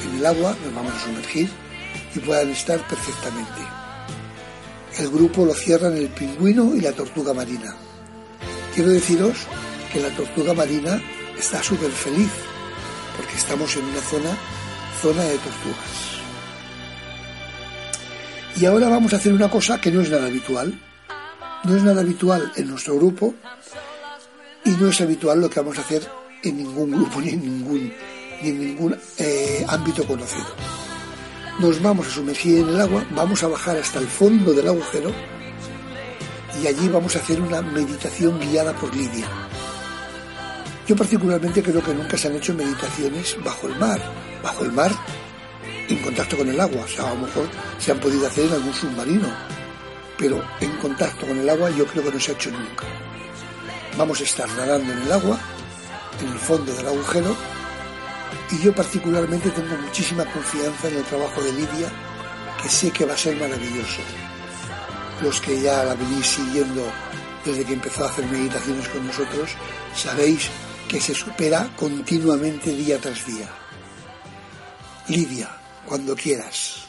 [0.03, 1.49] en el agua, nos vamos a sumergir
[2.15, 3.61] y puedan estar perfectamente.
[4.97, 7.75] El grupo lo cierran el pingüino y la tortuga marina.
[8.73, 9.37] Quiero deciros
[9.93, 11.01] que la tortuga marina
[11.37, 12.29] está súper feliz
[13.15, 14.37] porque estamos en una zona,
[15.01, 16.09] zona de tortugas.
[18.57, 20.77] Y ahora vamos a hacer una cosa que no es nada habitual.
[21.63, 23.35] No es nada habitual en nuestro grupo
[24.69, 26.07] y no es habitual lo que vamos a hacer
[26.43, 27.91] en ningún grupo ni en ningún
[28.43, 30.45] ni ningún eh, ámbito conocido.
[31.59, 35.11] Nos vamos a sumergir en el agua, vamos a bajar hasta el fondo del agujero
[36.61, 39.27] y allí vamos a hacer una meditación guiada por Lidia.
[40.87, 43.99] Yo particularmente creo que nunca se han hecho meditaciones bajo el mar,
[44.43, 44.91] bajo el mar
[45.89, 47.47] en contacto con el agua, o sea, a lo mejor
[47.79, 49.27] se han podido hacer en algún submarino,
[50.17, 53.08] pero en contacto con el agua yo creo que no se ha hecho nunca.
[53.97, 55.39] Vamos a estar nadando en el agua,
[56.21, 57.35] en el fondo del agujero,
[58.51, 61.91] y yo particularmente tengo muchísima confianza en el trabajo de Lidia,
[62.61, 64.01] que sé que va a ser maravilloso.
[65.21, 66.83] Los que ya la venís siguiendo
[67.45, 69.51] desde que empezó a hacer meditaciones con nosotros,
[69.95, 70.49] sabéis
[70.87, 73.49] que se supera continuamente día tras día.
[75.07, 75.49] Lidia,
[75.85, 76.85] cuando quieras.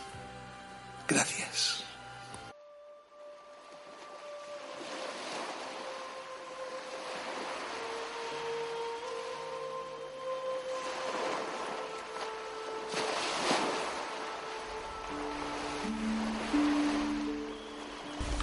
[1.09, 1.80] Gracias.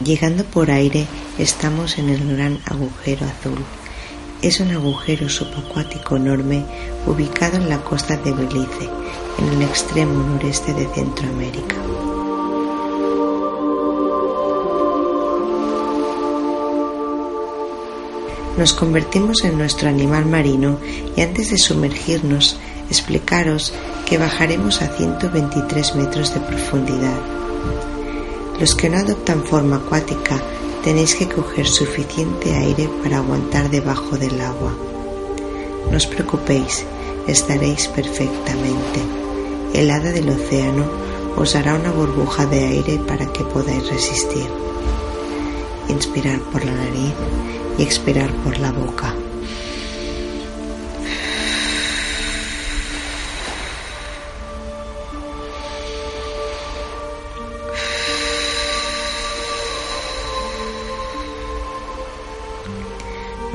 [0.07, 1.05] Llegando por aire
[1.37, 3.59] estamos en el gran agujero azul.
[4.41, 6.63] Es un agujero subacuático enorme
[7.05, 8.89] ubicado en la costa de Belice,
[9.37, 11.75] en el extremo noreste de Centroamérica.
[18.57, 20.79] Nos convertimos en nuestro animal marino
[21.17, 22.57] y antes de sumergirnos
[22.89, 23.73] explicaros
[24.05, 27.36] que bajaremos a 123 metros de profundidad
[28.59, 30.41] los que no adoptan forma acuática
[30.87, 34.71] Tenéis que coger suficiente aire para aguantar debajo del agua.
[35.91, 36.85] No os preocupéis,
[37.27, 39.01] estaréis perfectamente.
[39.73, 40.85] El hada del océano
[41.35, 44.47] os hará una burbuja de aire para que podáis resistir.
[45.89, 47.13] Inspirar por la nariz
[47.77, 49.13] y expirar por la boca.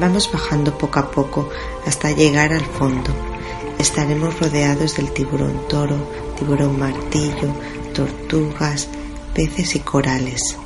[0.02, 1.48] Vamos bajando poco a poco
[1.86, 3.12] hasta llegar al fondo.
[3.78, 5.96] Estaremos rodeados del tiburón toro,
[6.36, 7.54] tiburón martillo,
[7.94, 8.88] tortugas,
[9.32, 10.58] peces y corales.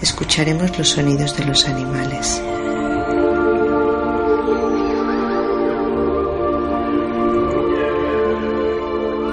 [0.00, 2.40] Escucharemos los sonidos de los animales.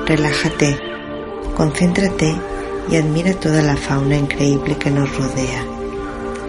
[0.06, 0.80] Relájate,
[1.56, 2.36] concéntrate
[2.92, 5.64] y admira toda la fauna increíble que nos rodea.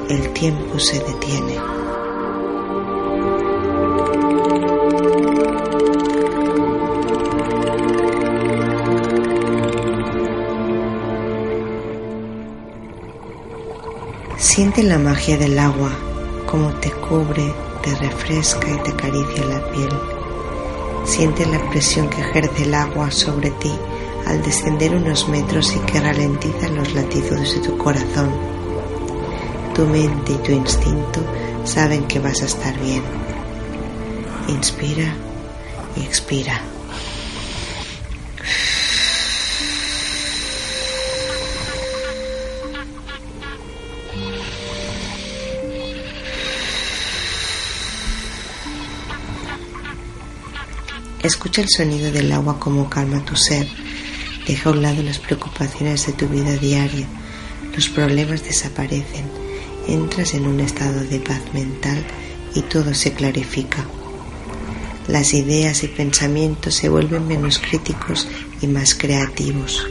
[0.09, 1.76] El tiempo se detiene.
[14.57, 15.90] Siente la magia del agua,
[16.46, 17.52] como te cubre,
[17.82, 19.90] te refresca y te acaricia la piel.
[21.04, 23.70] Siente la presión que ejerce el agua sobre ti
[24.26, 28.30] al descender unos metros y que ralentiza los latidos de tu corazón.
[29.74, 31.20] Tu mente y tu instinto
[31.64, 33.02] saben que vas a estar bien.
[34.48, 35.14] Inspira
[35.96, 36.62] y expira.
[51.27, 53.66] Escucha el sonido del agua como calma tu ser.
[54.47, 57.05] Deja a un lado las preocupaciones de tu vida diaria.
[57.74, 59.24] Los problemas desaparecen.
[59.89, 62.05] Entras en un estado de paz mental
[62.55, 63.85] y todo se clarifica.
[65.09, 68.29] Las ideas y pensamientos se vuelven menos críticos
[68.61, 69.85] y más creativos.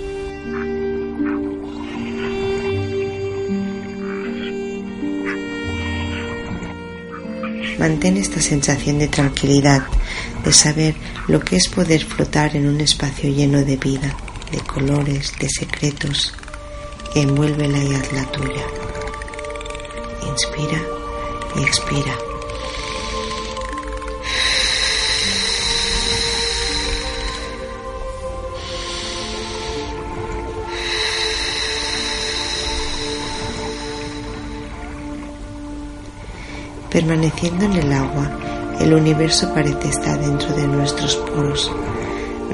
[7.77, 9.83] Mantén esta sensación de tranquilidad,
[10.45, 10.95] de saber
[11.27, 14.15] lo que es poder flotar en un espacio lleno de vida,
[14.51, 16.33] de colores, de secretos.
[17.15, 18.65] Envuélvela y hazla tuya.
[20.29, 20.81] Inspira
[21.55, 22.15] y expira.
[36.91, 41.71] Permaneciendo en el agua, el universo parece estar dentro de nuestros poros.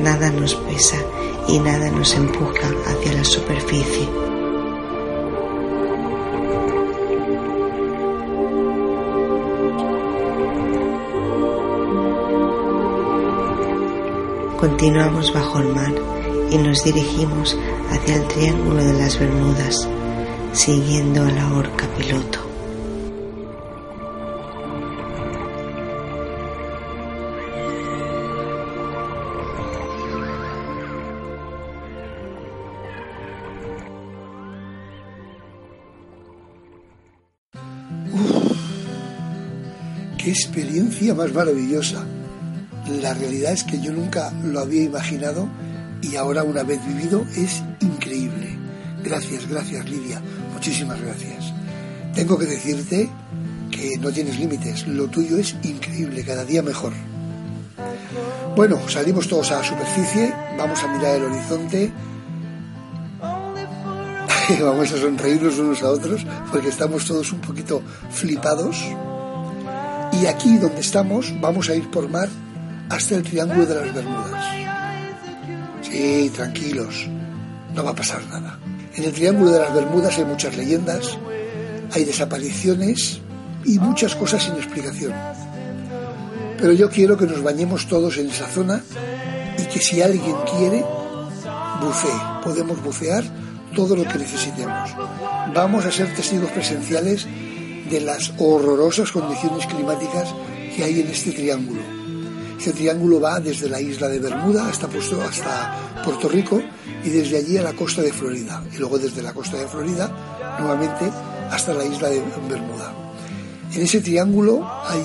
[0.01, 0.97] Nada nos pesa
[1.47, 4.07] y nada nos empuja hacia la superficie.
[14.59, 15.93] Continuamos bajo el mar
[16.51, 17.57] y nos dirigimos
[17.89, 19.88] hacia el Triángulo de las Bermudas,
[20.53, 22.51] siguiendo a la orca piloto.
[40.32, 42.06] Experiencia más maravillosa.
[43.02, 45.48] La realidad es que yo nunca lo había imaginado
[46.02, 48.58] y ahora una vez vivido es increíble.
[49.04, 50.22] Gracias, gracias Lidia,
[50.54, 51.54] muchísimas gracias.
[52.16, 53.10] Tengo que decirte
[53.70, 56.94] que no tienes límites, lo tuyo es increíble, cada día mejor.
[58.56, 61.92] Bueno, salimos todos a la superficie, vamos a mirar el horizonte,
[64.62, 68.78] vamos a sonreírnos unos a otros porque estamos todos un poquito flipados
[70.22, 72.30] y aquí donde estamos vamos a ir por mar
[72.89, 74.45] hasta el Triángulo de las Bermudas.
[75.82, 77.07] Sí, tranquilos,
[77.74, 78.59] no va a pasar nada.
[78.93, 81.17] En el Triángulo de las Bermudas hay muchas leyendas,
[81.91, 83.19] hay desapariciones
[83.65, 85.13] y muchas cosas sin explicación.
[86.59, 88.84] Pero yo quiero que nos bañemos todos en esa zona
[89.57, 90.86] y que si alguien quiere,
[91.82, 92.11] bucee.
[92.43, 93.24] Podemos bucear
[93.76, 94.91] todo lo que necesitemos.
[95.55, 97.26] Vamos a ser testigos presenciales
[97.92, 100.34] de las horrorosas condiciones climáticas
[100.76, 101.82] que hay en este triángulo.
[102.58, 106.62] Este triángulo va desde la isla de Bermuda hasta, hasta Puerto Rico
[107.04, 108.64] y desde allí a la costa de Florida.
[108.74, 110.10] Y luego desde la costa de Florida
[110.60, 111.12] nuevamente
[111.50, 112.94] hasta la isla de Bermuda.
[113.74, 115.02] En ese triángulo hay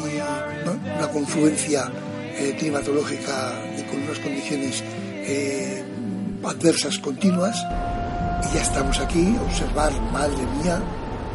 [0.97, 1.91] una confluencia
[2.39, 3.55] eh, climatológica
[3.91, 4.82] con unas condiciones
[5.24, 5.82] eh,
[6.45, 7.57] adversas continuas
[8.51, 10.80] y ya estamos aquí, observar, madre mía,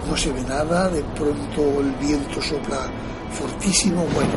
[0.07, 2.89] no se ve nada, de pronto el viento sopla
[3.31, 4.05] fortísimo.
[4.13, 4.33] Bueno,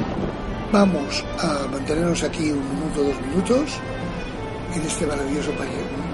[0.73, 3.81] vamos a mantenernos aquí un minuto, dos minutos
[4.75, 5.53] en este maravilloso,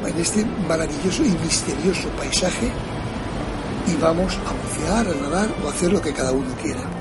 [0.06, 2.70] en este maravilloso y misterioso paisaje
[3.86, 6.99] y vamos a bucear, a nadar o a hacer lo que cada uno quiera.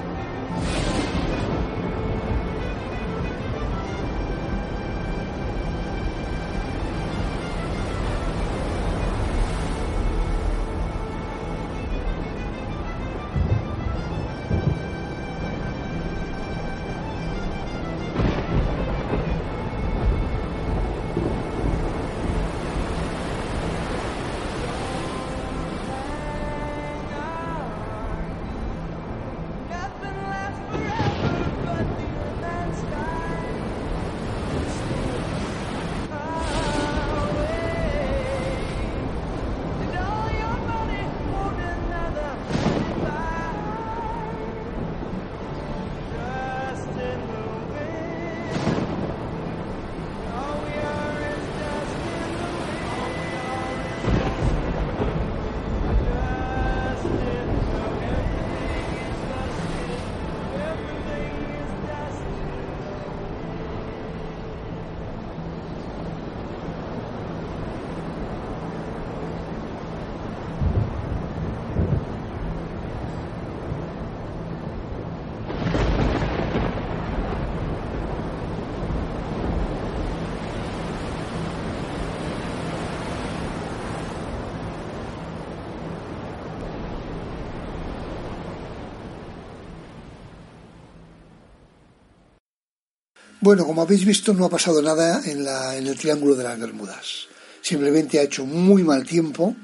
[93.49, 97.25] Bueno, como habéis visto, no ha pasado nada en, el Triángulo de las Bermudas.
[97.63, 99.55] Simplemente ha hecho muy mal tiempo,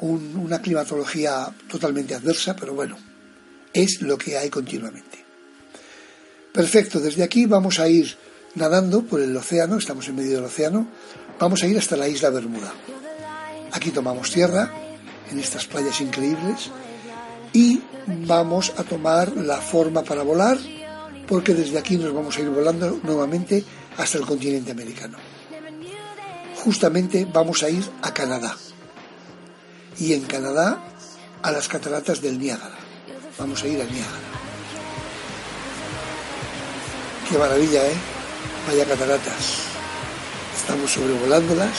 [0.00, 2.96] una climatología totalmente adversa, pero bueno,
[3.74, 5.22] es lo que hay continuamente.
[6.54, 8.16] Perfecto, desde aquí vamos a ir
[8.54, 10.88] nadando por el océano, estamos en medio del océano,
[11.38, 12.72] vamos a ir hasta la isla Bermuda.
[13.72, 14.72] Aquí tomamos tierra,
[15.30, 16.70] en estas playas increíbles,
[17.52, 20.56] y vamos a tomar la forma para volar
[21.28, 23.62] porque desde aquí nos vamos a ir volando nuevamente
[23.98, 25.18] hasta el continente americano.
[26.56, 28.56] Justamente vamos a ir a Canadá
[29.98, 30.82] y en Canadá
[31.42, 32.76] a las cataratas del Niágara.
[33.38, 34.28] Vamos a ir a Niágara.
[37.28, 37.96] Qué maravilla, ¿eh?
[38.66, 39.58] Vaya cataratas.
[40.56, 41.76] Estamos sobrevolándolas.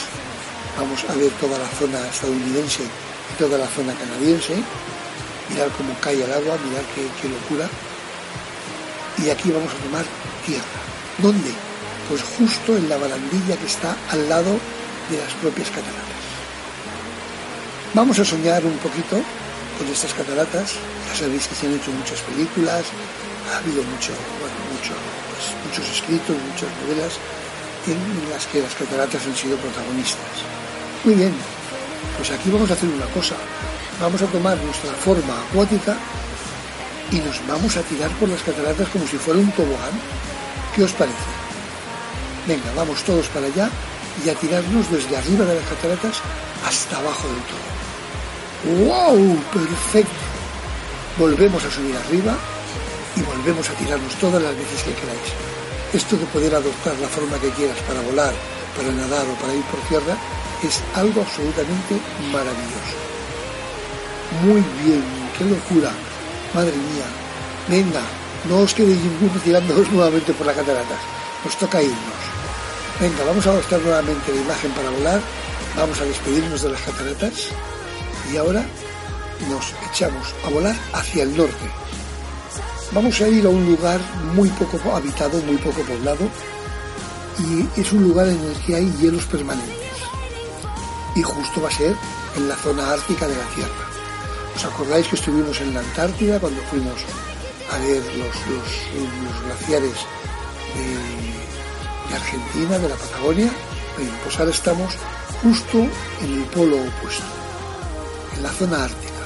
[0.78, 4.54] Vamos a ver toda la zona estadounidense y toda la zona canadiense.
[5.50, 7.68] Mirar cómo cae el agua, mirar qué, qué locura
[9.24, 10.04] y aquí vamos a tomar
[10.46, 10.80] tierra.
[11.18, 11.50] ¿Dónde?
[12.08, 14.58] Pues justo en la barandilla que está al lado
[15.10, 16.20] de las propias cataratas.
[17.94, 19.20] Vamos a soñar un poquito
[19.78, 20.74] con estas cataratas.
[21.08, 22.84] Ya sabéis que se han hecho muchas películas,
[23.52, 27.18] ha habido mucho, bueno, pues, muchos escritos, muchas novelas
[27.86, 27.98] en
[28.30, 30.44] las que las cataratas han sido protagonistas.
[31.04, 31.34] Muy bien,
[32.16, 33.34] pues aquí vamos a hacer una cosa.
[34.00, 35.96] Vamos a tomar nuestra forma acuática
[37.12, 39.92] y nos vamos a tirar por las cataratas como si fuera un tobogán.
[40.74, 41.16] ¿Qué os parece?
[42.46, 43.68] Venga, vamos todos para allá
[44.24, 46.20] y a tirarnos desde arriba de las cataratas
[46.66, 48.86] hasta abajo del todo.
[48.86, 49.36] ¡Wow!
[49.52, 50.22] Perfecto.
[51.18, 52.34] Volvemos a subir arriba
[53.16, 55.30] y volvemos a tirarnos todas las veces que queráis.
[55.92, 58.32] Esto de poder adoptar la forma que quieras para volar,
[58.76, 60.16] para nadar o para ir por tierra
[60.62, 61.98] es algo absolutamente
[62.30, 62.96] maravilloso.
[64.42, 65.02] Muy bien,
[65.36, 65.90] qué locura.
[66.54, 67.06] Madre mía,
[67.68, 68.02] venga,
[68.48, 70.98] no os quedéis ninguno tirándoos nuevamente por las cataratas.
[71.44, 72.20] Nos toca irnos.
[73.00, 75.20] Venga, vamos a mostrar nuevamente la imagen para volar.
[75.76, 77.48] Vamos a despedirnos de las cataratas.
[78.32, 78.66] Y ahora
[79.48, 81.70] nos echamos a volar hacia el norte.
[82.92, 84.00] Vamos a ir a un lugar
[84.34, 86.28] muy poco habitado, muy poco poblado.
[87.38, 89.76] Y es un lugar en el que hay hielos permanentes.
[91.14, 91.94] Y justo va a ser
[92.36, 93.89] en la zona ártica de la Tierra.
[94.56, 97.00] ¿Os acordáis que estuvimos en la Antártida cuando fuimos
[97.70, 98.36] a ver los,
[99.44, 99.96] glaciares
[100.76, 103.50] de, Argentina, de la Patagonia?
[104.24, 104.94] pues ahora estamos
[105.42, 107.24] justo en el polo opuesto,
[108.36, 109.22] en la zona ártica,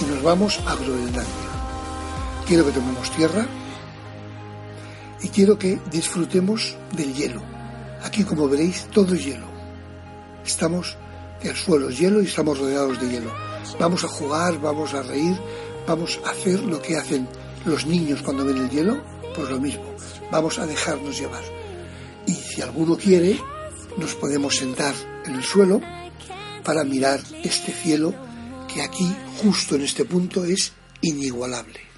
[0.00, 1.24] y nos vamos a Groenlandia.
[2.46, 3.46] Quiero que tomemos tierra
[5.22, 7.42] y quiero que disfrutemos del hielo.
[8.02, 9.46] Aquí, como veréis, todo es hielo.
[10.44, 10.96] Estamos,
[11.42, 15.36] el suelo es hielo y estamos rodeados de hielo vamos a jugar, vamos a reír,
[15.86, 17.28] vamos a hacer lo que hacen
[17.64, 19.02] los niños cuando ven el hielo,
[19.34, 19.84] pues lo mismo,
[20.30, 21.42] vamos a dejarnos llevar.
[22.26, 23.40] Y si alguno quiere,
[23.96, 24.94] nos podemos sentar
[25.24, 25.80] en el suelo
[26.64, 28.14] para mirar este cielo
[28.72, 31.93] que aquí, justo en este punto, es inigualable.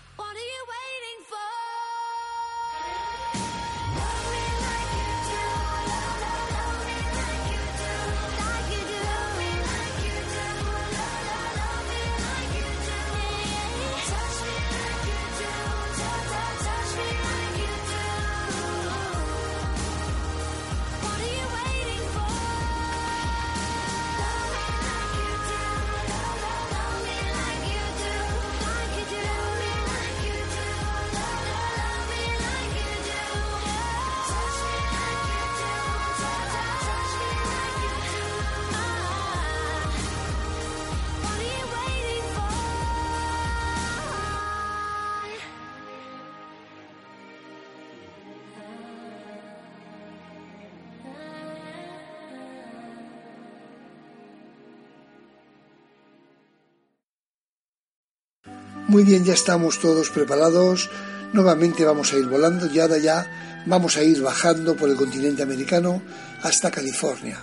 [58.97, 60.89] Muy bien, ya estamos todos preparados.
[61.35, 65.43] Nuevamente vamos a ir volando y ahora ya vamos a ir bajando por el continente
[65.43, 66.01] americano
[66.43, 67.37] hasta California,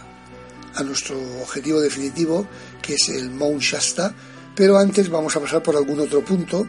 [0.73, 2.47] a nuestro objetivo definitivo,
[2.81, 4.15] que es el Mount Shasta.
[4.55, 6.67] Pero antes vamos a pasar por algún otro punto,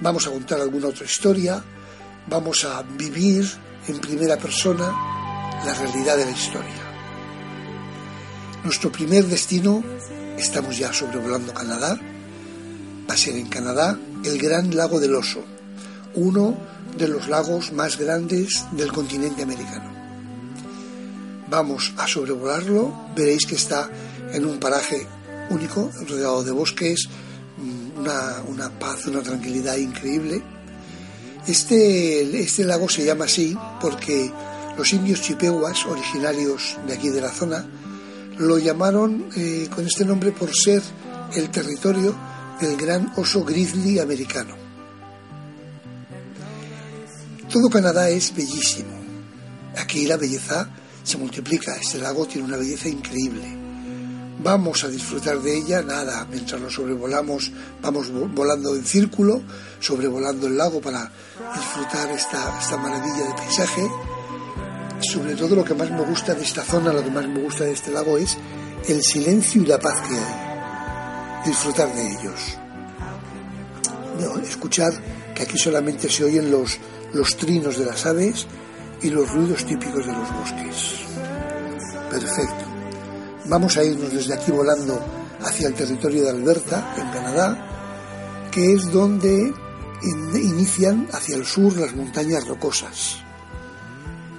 [0.00, 1.62] vamos a contar alguna otra historia,
[2.26, 3.46] vamos a vivir
[3.86, 4.94] en primera persona
[5.62, 6.82] la realidad de la historia.
[8.64, 9.84] Nuestro primer destino,
[10.38, 12.00] estamos ya sobrevolando Canadá,
[13.06, 15.42] va a ser en Canadá el Gran Lago del Oso,
[16.14, 16.56] uno
[16.96, 19.90] de los lagos más grandes del continente americano.
[21.48, 23.90] Vamos a sobrevolarlo, veréis que está
[24.32, 25.06] en un paraje
[25.50, 27.08] único, rodeado de bosques,
[27.58, 30.42] mm, una, paz, una tranquilidad increíble.
[31.46, 34.32] Este, este lago se llama así porque
[34.76, 37.66] los indios chipehuas, originarios de aquí de la zona,
[38.38, 40.82] lo llamaron eh, con este nombre por ser
[41.34, 42.14] el territorio
[42.62, 44.54] el gran oso grizzly americano.
[47.50, 48.90] Todo Canadá es bellísimo.
[49.76, 50.68] Aquí la belleza
[51.02, 51.76] se multiplica.
[51.76, 53.42] Este lago tiene una belleza increíble.
[54.42, 59.40] Vamos a disfrutar de ella, nada, mientras lo sobrevolamos, vamos volando en círculo,
[59.78, 61.12] sobrevolando el lago para
[61.54, 63.90] disfrutar esta, esta maravilla de paisaje.
[65.00, 67.64] Sobre todo lo que más me gusta de esta zona, lo que más me gusta
[67.64, 68.36] de este lago es
[68.88, 70.51] el silencio y la paz que hay
[71.44, 72.58] disfrutar de ellos.
[74.46, 74.92] escuchar
[75.34, 76.78] que aquí solamente se oyen los,
[77.12, 78.46] los trinos de las aves
[79.00, 81.00] y los ruidos típicos de los bosques.
[82.10, 82.64] Perfecto.
[83.46, 85.00] Vamos a irnos desde aquí volando
[85.40, 89.52] hacia el territorio de Alberta, en Canadá, que es donde
[90.34, 93.18] inician hacia el sur las montañas rocosas.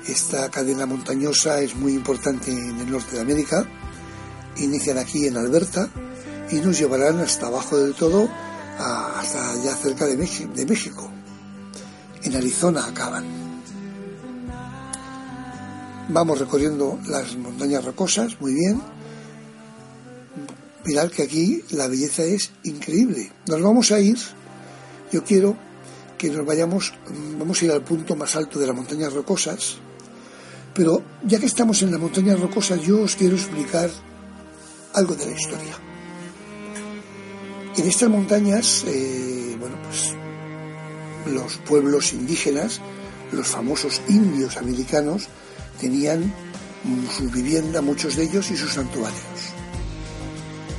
[0.08, 3.66] Esta cadena montañosa es muy importante en el norte de América.
[4.58, 5.90] Inician aquí en Alberta
[6.52, 8.30] y nos llevarán hasta abajo del todo,
[8.78, 11.10] hasta ya cerca de, de México.
[12.24, 13.26] En Arizona acaban.
[16.10, 18.82] Vamos recorriendo las montañas rocosas, muy bien.
[20.86, 23.32] Mirad que aquí la belleza es increíble.
[23.48, 24.18] Nos vamos a ir,
[25.12, 25.56] yo quiero
[26.18, 26.94] que nos vayamos,
[27.40, 29.78] vamos a ir al punto más alto de las montañas rocosas,
[30.74, 33.90] pero ya que estamos en las montañas rocosas, yo os quiero explicar
[34.94, 35.93] algo de la historia.
[37.76, 40.14] En estas montañas, eh, bueno, pues
[41.34, 42.80] los pueblos indígenas,
[43.32, 45.28] los famosos indios americanos,
[45.80, 46.32] tenían
[47.18, 49.20] su vivienda, muchos de ellos, y sus santuarios.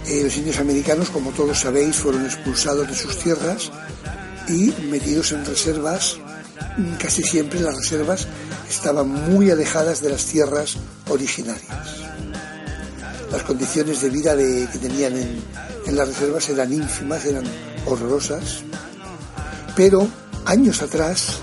[0.07, 3.72] Eh, los indios americanos, como todos sabéis, fueron expulsados de sus tierras
[4.49, 6.18] y metidos en reservas.
[7.01, 8.28] Casi siempre las reservas
[8.70, 10.76] estaban muy alejadas de las tierras
[11.09, 11.99] originarias.
[13.32, 15.42] Las condiciones de vida que tenían en,
[15.87, 17.45] en las reservas eran ínfimas, eran
[17.87, 18.62] horrorosas,
[19.76, 20.07] pero
[20.45, 21.39] años atrás,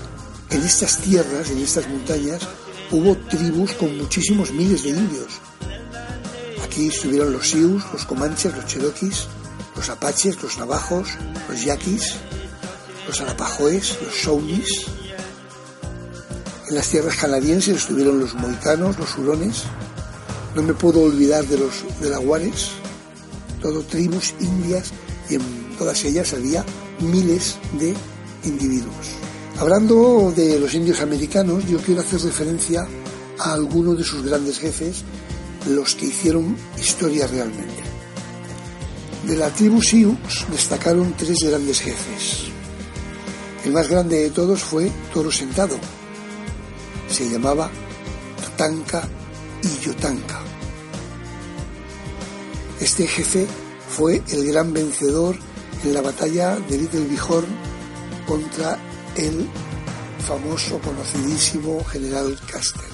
[0.50, 2.42] en estas tierras, en estas montañas,
[2.90, 5.40] hubo tribus con muchísimos miles de indios.
[6.64, 9.26] Aquí estuvieron los Sioux, los Comanches, los Cherokees,
[9.76, 11.08] los Apaches, los Navajos,
[11.48, 12.14] los Yaquis,
[13.06, 14.86] los Arapahoes, los Shawnees.
[16.68, 19.64] En las tierras canadienses estuvieron los Moicanos, los Hurones.
[20.54, 22.70] No me puedo olvidar de los Delawares,
[23.62, 24.90] todo tribus indias
[25.30, 25.42] y en
[25.78, 26.64] todas ellas había
[27.00, 27.94] miles de
[28.44, 29.16] individuos.
[29.58, 32.86] Hablando de los indios americanos, yo quiero hacer referencia
[33.38, 35.04] a algunos de sus grandes jefes,
[35.68, 37.82] los que hicieron historia realmente.
[39.26, 40.16] De la tribu Sioux
[40.50, 42.50] destacaron tres grandes jefes.
[43.64, 45.76] El más grande de todos fue Toro Sentado.
[47.08, 47.70] Se llamaba
[48.42, 49.08] Totanka
[49.62, 50.51] y Yotanka.
[52.82, 53.46] Este jefe
[53.88, 55.36] fue el gran vencedor
[55.84, 57.46] en la batalla de Little Bighorn
[58.26, 58.76] contra
[59.14, 59.48] el
[60.26, 62.90] famoso, conocidísimo general Custer.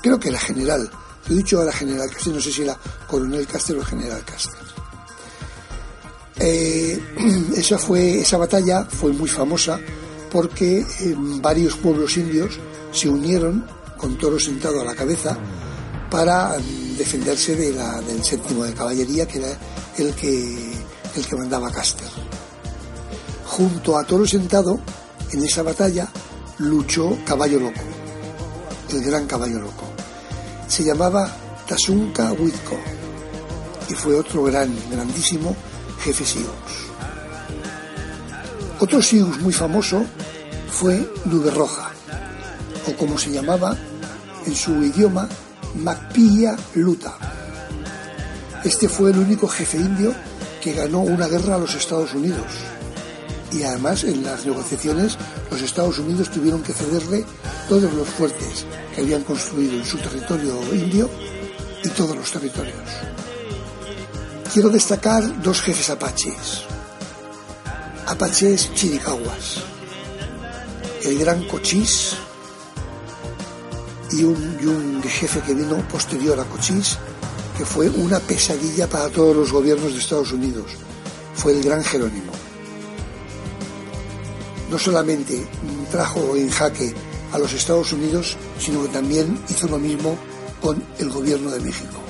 [0.00, 0.88] Creo que era general,
[1.28, 4.60] he dicho a la general Custer, no sé si era coronel Custer o general Custer.
[6.38, 7.02] Eh,
[7.56, 9.80] esa, fue, esa batalla fue muy famosa
[10.30, 12.60] porque eh, varios pueblos indios
[12.92, 13.66] se unieron
[13.96, 15.36] con toro sentado a la cabeza
[16.10, 19.56] para mm, defenderse de la, del séptimo de caballería que era
[19.96, 20.72] el que,
[21.16, 22.08] el que mandaba Custer.
[23.46, 24.78] Junto a toro sentado,
[25.32, 26.08] en esa batalla,
[26.58, 27.80] luchó Caballo Loco,
[28.90, 29.84] el gran Caballo Loco.
[30.66, 31.30] Se llamaba
[31.66, 32.78] Tasunka Huitco
[33.88, 35.56] y fue otro gran, grandísimo
[36.00, 36.48] jefe Sioux.
[38.80, 40.04] Otro Sioux muy famoso
[40.70, 41.90] fue Nube Roja,
[42.86, 43.76] o como se llamaba
[44.46, 45.28] en su idioma,
[45.78, 47.16] Macpilla Luta.
[48.64, 50.12] Este fue el único jefe indio
[50.60, 52.46] que ganó una guerra a los Estados Unidos.
[53.52, 55.16] Y además en las negociaciones
[55.50, 57.24] los Estados Unidos tuvieron que cederle
[57.68, 61.08] todos los fuertes que habían construido en su territorio indio
[61.84, 62.76] y todos los territorios.
[64.52, 66.64] Quiero destacar dos jefes apaches.
[68.06, 69.62] Apaches chiricahuas.
[71.04, 72.16] El gran Cochís
[74.12, 76.98] y un, jefe que vino posterior a Cochís,
[77.56, 80.72] que fue una pesadilla para todos los gobiernos de Estados Unidos.
[81.34, 82.32] Fue el gran Jerónimo.
[84.70, 85.46] No solamente
[85.90, 86.94] trajo en jaque
[87.32, 90.16] a los Estados Unidos, sino que también hizo lo mismo
[90.60, 92.07] con el gobierno de México.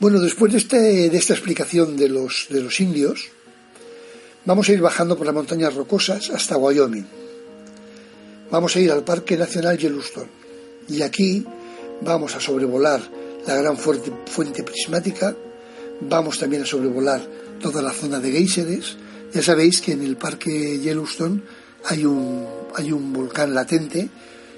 [0.00, 3.30] Bueno, después de, este, de esta explicación de los, de los indios,
[4.44, 7.04] vamos a ir bajando por las montañas rocosas hasta Wyoming.
[8.48, 10.30] Vamos a ir al Parque Nacional Yellowstone.
[10.88, 11.44] Y aquí
[12.00, 13.00] vamos a sobrevolar
[13.44, 15.34] la gran fuente, prismática,
[16.02, 17.20] vamos también a sobrevolar
[17.60, 18.96] toda la zona de geysers.
[19.34, 21.42] Ya sabéis que en el Parque Yellowstone
[21.86, 22.46] hay un,
[22.76, 24.08] hay un volcán latente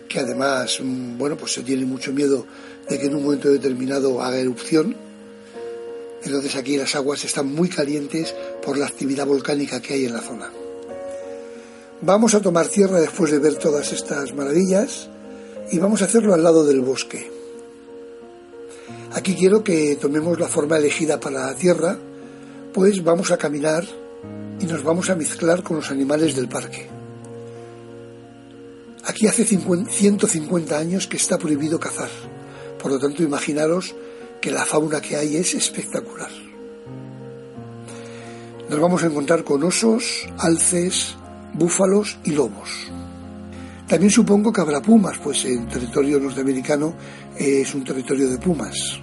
[0.06, 2.46] que además, mm, bueno, pues se tiene mucho miedo
[2.90, 5.08] de que en un momento determinado haga erupción
[6.22, 10.20] entonces aquí las aguas están muy calientes por la actividad volcánica que hay en la
[10.20, 10.50] zona.
[12.02, 15.08] Vamos a tomar tierra después de ver todas estas maravillas
[15.70, 17.30] y vamos a hacerlo al lado del bosque.
[19.12, 21.98] Aquí quiero que tomemos la forma elegida para la tierra,
[22.72, 23.84] pues vamos a caminar
[24.60, 26.86] y nos vamos a mezclar con los animales del parque.
[29.04, 32.10] Aquí hace 150 años que está prohibido cazar,
[32.80, 33.94] por lo tanto imaginaros
[34.40, 36.30] que la fauna que hay es espectacular.
[38.68, 41.16] Nos vamos a encontrar con osos, alces,
[41.54, 42.70] búfalos y lobos.
[43.88, 46.94] También supongo que habrá pumas, pues el territorio norteamericano
[47.36, 49.00] es un territorio de pumas.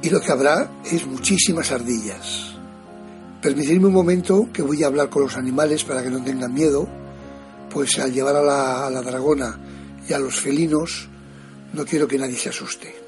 [0.00, 2.54] Y lo que habrá es muchísimas ardillas.
[3.40, 6.88] Permitidme un momento que voy a hablar con los animales para que no tengan miedo,
[7.70, 9.58] pues al llevar a la, a la dragona
[10.08, 11.08] y a los felinos
[11.72, 13.01] no quiero que nadie se asuste.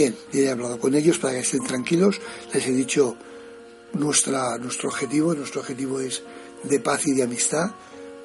[0.00, 2.22] Bien, he hablado con ellos para que estén tranquilos.
[2.54, 3.16] Les he dicho
[3.92, 5.34] nuestra, nuestro objetivo.
[5.34, 6.22] Nuestro objetivo es
[6.64, 7.72] de paz y de amistad,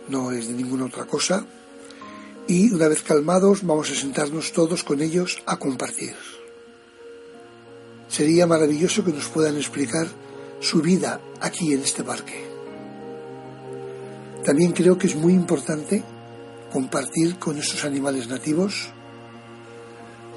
[0.08, 1.46] no es de ninguna otra cosa.
[2.48, 6.16] Y una vez calmados, vamos a sentarnos todos con ellos a compartir.
[8.08, 10.08] Sería maravilloso que nos puedan explicar
[10.62, 12.48] su vida aquí en este parque.
[14.46, 16.06] También creo que es muy importante
[16.72, 18.95] compartir con estos animales nativos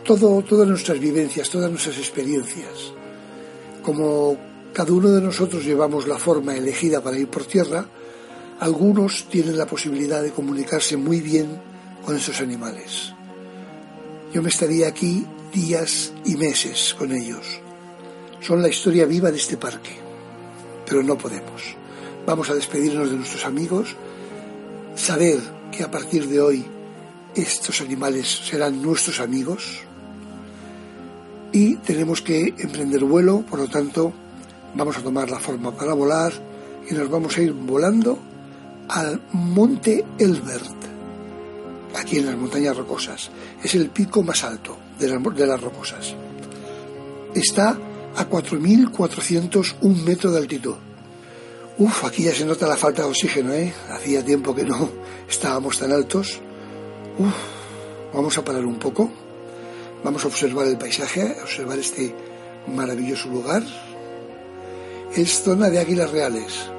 [0.09, 2.95] todo, todas nuestras vivencias, todas nuestras experiencias.
[3.83, 4.39] Como
[4.73, 7.87] cada uno de nosotros llevamos la forma elegida para ir por tierra,
[8.59, 11.61] algunos tienen la posibilidad de comunicarse muy bien
[12.07, 13.13] con esos animales.
[14.33, 17.61] Yo me estaría aquí días y meses con ellos.
[18.41, 19.93] Son la historia viva de este parque,
[20.87, 21.77] pero no podemos.
[22.25, 23.95] vamos a despedirnos de nuestros amigos,
[24.97, 25.39] saber
[25.71, 26.65] que a partir de hoy
[27.35, 29.88] estos animales serán nuestros amigos
[31.53, 34.13] y tenemos que emprender vuelo, por lo tanto
[34.75, 36.33] vamos a tomar la forma para volar
[36.91, 38.19] y nos vamos a ir volando
[38.89, 40.77] al monte Elbert,
[41.97, 43.31] aquí en las montañas rocosas.
[43.63, 46.15] Es el pico más alto de las, de las rocosas.
[47.35, 47.79] Está
[48.17, 50.75] a 4.401 metros de altitud.
[51.79, 53.73] Uf, aquí ya se nota la falta de oxígeno, ¿eh?
[53.91, 54.91] Hacía tiempo que no
[55.29, 56.41] estábamos tan altos.
[57.19, 57.35] Uf,
[58.13, 59.11] vamos a parar un poco.
[60.05, 62.15] Vamos a observar el paisaje, a observar este
[62.75, 63.63] maravilloso lugar.
[65.15, 66.71] Es zona de águilas reales.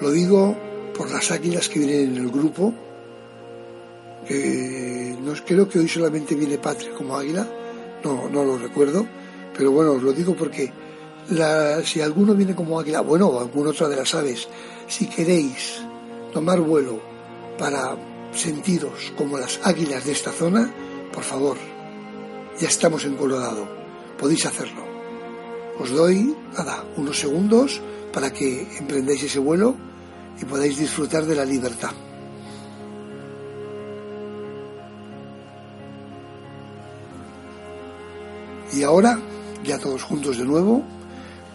[0.00, 0.56] Lo digo
[0.96, 2.72] por las águilas que vienen en el grupo.
[4.28, 7.46] no, creo que hoy solamente viene Patrick como águila.
[8.04, 9.06] No, no lo recuerdo.
[9.56, 10.72] Pero bueno, os lo digo porque
[11.84, 14.48] si alguno viene como águila, bueno, o alguna otra de las aves,
[14.86, 15.82] si queréis
[16.32, 17.00] tomar vuelo
[17.58, 17.96] para
[18.32, 20.72] sentiros como las águilas de esta zona,
[21.12, 21.56] por favor,
[22.60, 23.68] ya estamos en Colorado,
[24.18, 24.82] podéis hacerlo.
[25.78, 27.80] Os doy, nada, unos segundos
[28.12, 29.76] para que emprendáis ese vuelo
[30.40, 31.92] y podáis disfrutar de la libertad.
[38.72, 39.18] Y ahora,
[39.64, 40.82] ya todos juntos de nuevo,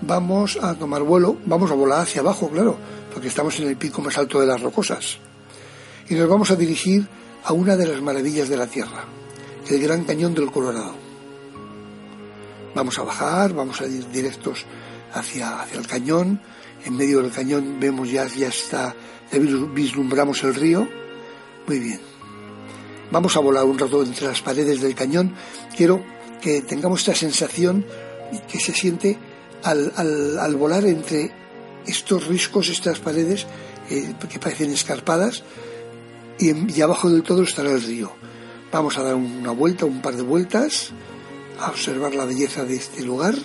[0.02, 2.78] vamos a tomar vuelo, vamos a volar hacia abajo, claro,
[3.14, 5.18] porque estamos en el pico más alto de las rocosas.
[6.10, 7.08] Y nos vamos a dirigir
[7.44, 9.06] a una de las maravillas de la Tierra,
[9.70, 10.96] el Gran Cañón del Colorado.
[12.76, 14.66] Vamos a bajar, vamos a ir directos
[15.14, 16.42] hacia, hacia el cañón.
[16.86, 18.96] En medio del cañón vemos ya, ya está,
[19.32, 20.88] ya vislumbramos el río.
[21.68, 22.02] Muy bien.
[23.12, 25.36] Vamos a volar un rato entre las paredes del cañón.
[25.78, 26.04] Quiero
[26.42, 27.86] que tengamos esta sensación
[28.48, 29.18] que se siente
[29.64, 31.32] al, volar entre
[31.86, 33.46] estos riscos, estas paredes
[33.90, 35.44] eh, que parecen escarpadas,
[36.40, 38.12] y, abajo del todo estará el río.
[38.74, 40.90] Vamos a dar una vuelta, un par de vueltas,
[41.60, 43.36] a observar la belleza de este lugar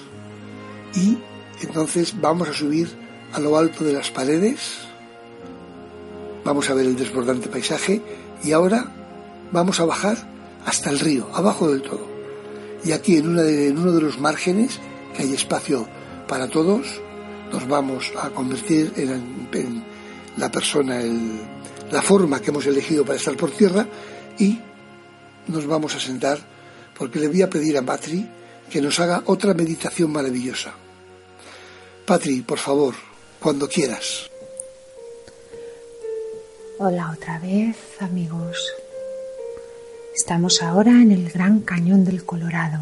[0.95, 1.19] y
[1.61, 2.89] entonces vamos a subir
[3.35, 4.79] a lo alto de las paredes,
[6.47, 8.01] vamos a ver el desbordante paisaje
[8.43, 8.91] y ahora
[9.53, 10.17] vamos a bajar
[10.65, 12.07] hasta el río, abajo del todo.
[12.83, 14.81] Y aquí en, una en uno de los márgenes,
[15.15, 15.87] que hay espacio
[16.27, 16.87] para todos,
[17.53, 19.85] nos vamos a convertir en,
[20.39, 21.03] la persona,
[21.91, 23.87] la forma que hemos elegido para estar por tierra
[24.39, 24.59] y
[25.49, 26.39] nos vamos a sentar
[26.97, 28.29] porque le voy a pedir a Patri
[28.71, 30.75] que nos haga otra meditación maravillosa.
[32.07, 32.95] Patri, por favor,
[33.41, 34.31] cuando quieras.
[36.79, 38.57] Hola otra vez, amigos.
[40.15, 42.81] Estamos ahora en el Gran Cañón del Colorado.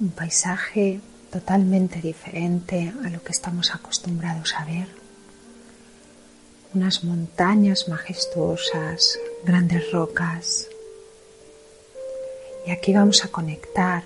[0.00, 1.00] Un paisaje
[1.30, 4.99] totalmente diferente a lo que estamos acostumbrados a ver.
[6.72, 10.68] Unas montañas majestuosas, grandes rocas.
[12.64, 14.04] Y aquí vamos a conectar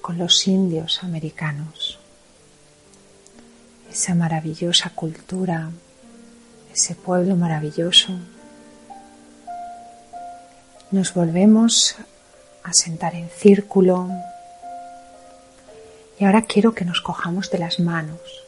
[0.00, 1.98] con los indios americanos.
[3.90, 5.70] Esa maravillosa cultura,
[6.72, 8.18] ese pueblo maravilloso.
[10.90, 11.96] Nos volvemos
[12.62, 14.08] a sentar en círculo,
[16.18, 18.47] y ahora quiero que nos cojamos de las manos.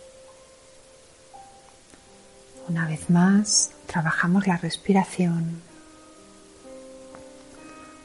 [2.70, 5.60] Una vez más, trabajamos la respiración.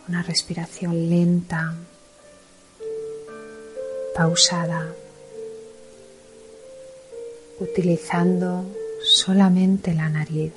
[0.07, 1.75] Una respiración lenta,
[4.15, 4.91] pausada,
[7.59, 8.65] utilizando
[9.03, 10.53] solamente la nariz.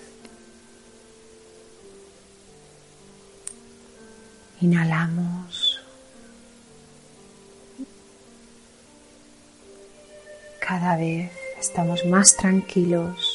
[4.62, 5.80] Inhalamos.
[10.66, 11.30] Cada vez
[11.60, 13.27] estamos más tranquilos,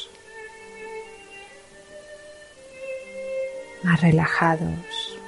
[3.84, 5.18] más relajados.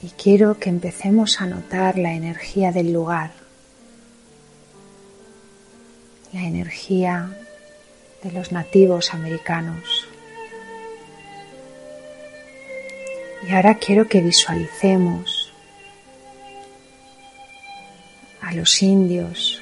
[0.00, 3.32] Y quiero que empecemos a notar la energía del lugar,
[6.32, 7.36] la energía
[8.22, 10.06] de los nativos americanos.
[13.48, 15.52] Y ahora quiero que visualicemos
[18.40, 19.60] a los indios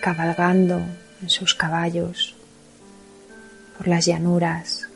[0.00, 0.80] cabalgando
[1.20, 2.34] en sus caballos
[3.76, 4.88] por las llanuras.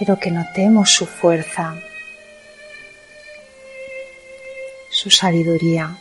[0.00, 1.74] Quiero que notemos su fuerza,
[4.90, 5.98] su sabiduría,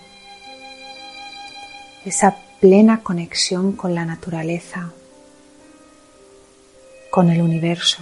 [2.06, 4.94] esa plena conexión con la naturaleza,
[7.12, 8.02] con el universo.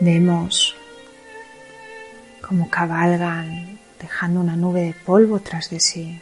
[0.00, 0.74] Vemos
[2.40, 6.18] cómo cabalgan dejando una nube de polvo tras de sí.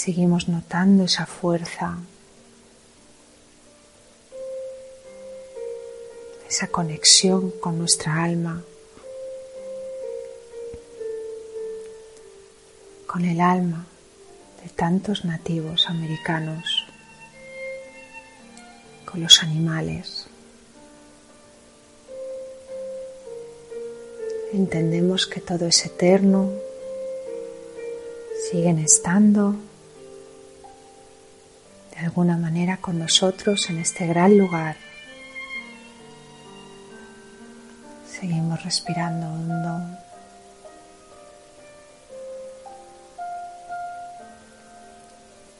[0.00, 1.98] Seguimos notando esa fuerza,
[6.48, 8.62] esa conexión con nuestra alma,
[13.06, 13.84] con el alma
[14.62, 16.86] de tantos nativos americanos,
[19.04, 20.28] con los animales.
[24.54, 26.50] Entendemos que todo es eterno,
[28.50, 29.56] siguen estando
[32.10, 34.74] alguna manera con nosotros en este gran lugar.
[38.04, 39.96] Seguimos respirando hondo.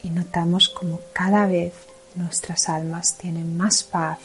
[0.03, 1.73] Y notamos como cada vez
[2.17, 4.19] nuestras almas tienen más paz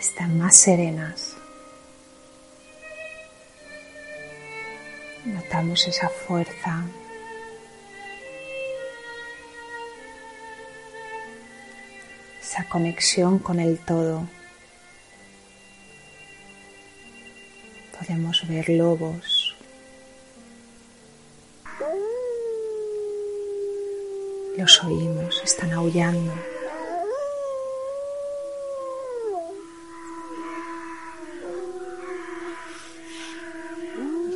[0.00, 1.36] están más serenas.
[5.24, 6.84] Notamos esa fuerza.
[12.52, 14.28] Esa conexión con el todo.
[17.98, 19.56] Podemos ver lobos.
[24.58, 26.34] Los oímos, están aullando.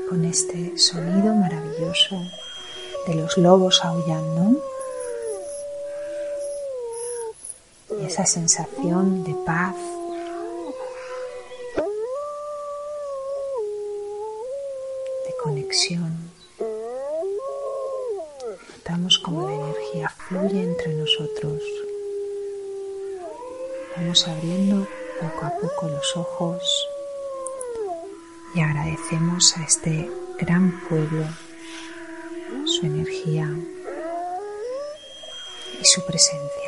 [0.09, 2.17] con este sonido maravilloso
[3.09, 4.63] de los lobos aullando
[7.91, 9.75] y esa sensación de paz.
[15.27, 16.13] de conexión.
[18.77, 21.63] Notamos como la energía fluye entre nosotros.
[23.97, 24.87] Vamos abriendo
[25.21, 26.89] poco a poco los ojos
[28.55, 31.25] y agradecemos a este gran pueblo
[32.67, 33.49] su energía
[35.81, 36.66] y su presencia.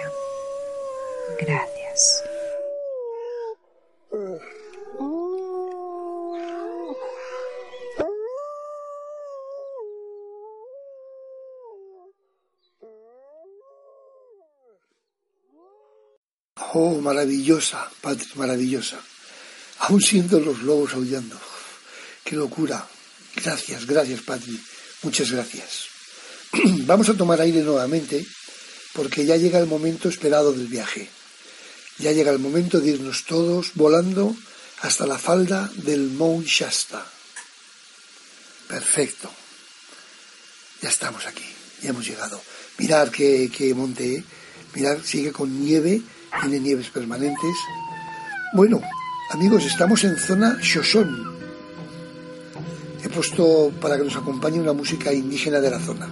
[1.41, 2.24] Gracias.
[16.74, 19.01] Oh, maravillosa, Patrick, maravillosa.
[19.80, 21.36] Aún siento los lobos aullando.
[22.24, 22.86] Qué locura.
[23.36, 24.61] Gracias, gracias, Patri.
[25.03, 25.86] Muchas gracias.
[26.86, 28.26] Vamos a tomar aire nuevamente
[28.93, 31.09] porque ya llega el momento esperado del viaje.
[31.99, 34.36] Ya llega el momento de irnos todos volando
[34.82, 37.05] hasta la falda del Mount Shasta.
[38.68, 39.30] Perfecto.
[40.80, 41.44] Ya estamos aquí,
[41.82, 42.40] ya hemos llegado.
[42.78, 44.24] Mirar qué, qué monte, ¿eh?
[44.74, 46.01] mirar, sigue con nieve,
[46.40, 47.57] tiene nieves permanentes.
[48.55, 48.80] Bueno,
[49.30, 51.38] amigos, estamos en zona Shoshone,
[53.03, 56.09] he puesto para que nos acompañe una música indígena de la zona.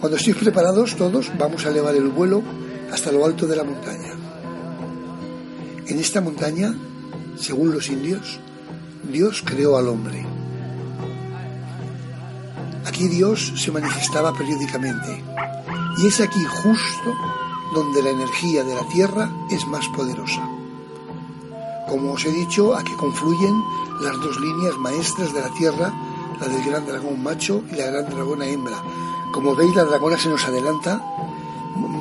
[0.00, 2.42] Cuando estéis preparados todos, vamos a elevar el vuelo
[2.92, 4.12] hasta lo alto de la montaña.
[5.86, 6.74] En esta montaña,
[7.36, 8.40] según los indios,
[9.10, 10.26] Dios creó al hombre.
[12.86, 15.22] Aquí Dios se manifestaba periódicamente
[15.98, 17.14] y es aquí justo
[17.74, 20.48] donde la energía de la tierra es más poderosa.
[21.88, 23.62] Como os he dicho, aquí confluyen
[24.00, 25.92] las dos líneas maestras de la Tierra,
[26.38, 28.82] la del gran dragón macho y la gran dragona hembra.
[29.32, 31.02] Como veis, la dragona se nos adelanta,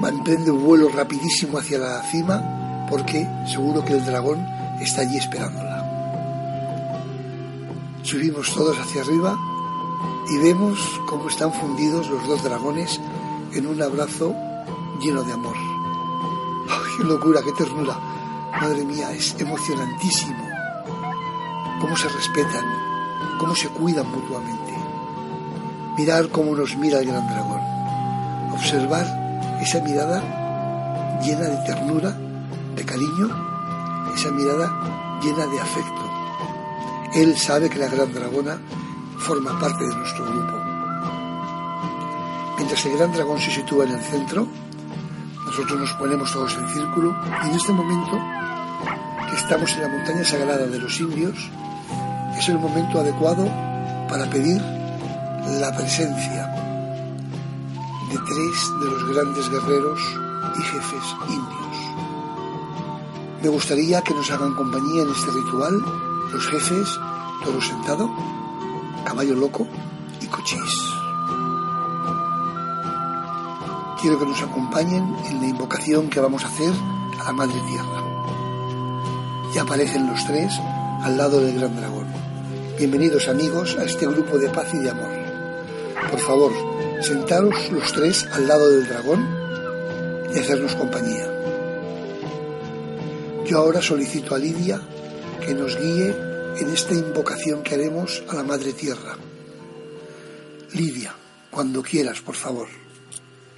[0.06, 4.46] emprende un vuelo rapidísimo hacia la cima, porque seguro que el dragón
[4.80, 5.84] está allí esperándola.
[8.04, 9.38] Subimos todos hacia arriba
[10.30, 13.00] y vemos cómo están fundidos los dos dragones
[13.54, 14.36] en un abrazo
[15.02, 15.56] lleno de amor.
[16.98, 17.98] ¡Qué locura, qué ternura!
[18.62, 20.48] Madre mía, es emocionantísimo
[21.80, 22.66] cómo se respetan,
[23.38, 24.74] cómo se cuidan mutuamente.
[25.98, 27.62] Mirar cómo nos mira el gran dragón.
[28.54, 29.06] Observar
[29.68, 30.22] esa mirada
[31.22, 32.16] llena de ternura,
[32.74, 33.28] de cariño,
[34.16, 36.04] esa mirada llena de afecto.
[37.14, 38.62] Él sabe que la gran dragona
[39.18, 40.54] forma parte de nuestro grupo.
[42.56, 44.48] Mientras el gran dragón se sitúa en el centro,
[45.46, 47.14] nosotros nos ponemos todos en círculo
[47.44, 48.18] y en este momento
[49.30, 51.36] que estamos en la montaña sagrada de los indios,
[52.38, 53.46] es el momento adecuado
[54.08, 54.62] para pedir
[55.60, 56.57] la presencia
[58.28, 60.00] tres de los grandes guerreros
[60.58, 61.68] y jefes indios.
[63.42, 65.84] Me gustaría que nos hagan compañía en este ritual
[66.32, 67.00] los jefes
[67.44, 68.10] Toro Sentado,
[69.06, 69.68] Caballo Loco
[70.22, 70.98] y Cochís.
[74.08, 76.72] quiero que nos acompañen en la invocación que vamos a hacer
[77.20, 78.04] a la Madre Tierra.
[79.54, 80.54] Ya aparecen los tres
[81.02, 82.08] al lado del gran dragón.
[82.78, 85.10] Bienvenidos amigos a este grupo de paz y de amor.
[86.12, 86.52] Por favor,
[87.02, 89.28] sentaros los tres al lado del dragón
[90.34, 91.32] y hacernos compañía.
[93.46, 94.82] Yo ahora solicito a Lidia
[95.46, 96.16] que nos guíe
[96.60, 99.18] en esta invocación que haremos a la Madre Tierra.
[100.74, 101.16] Lidia,
[101.50, 102.68] cuando quieras, por favor.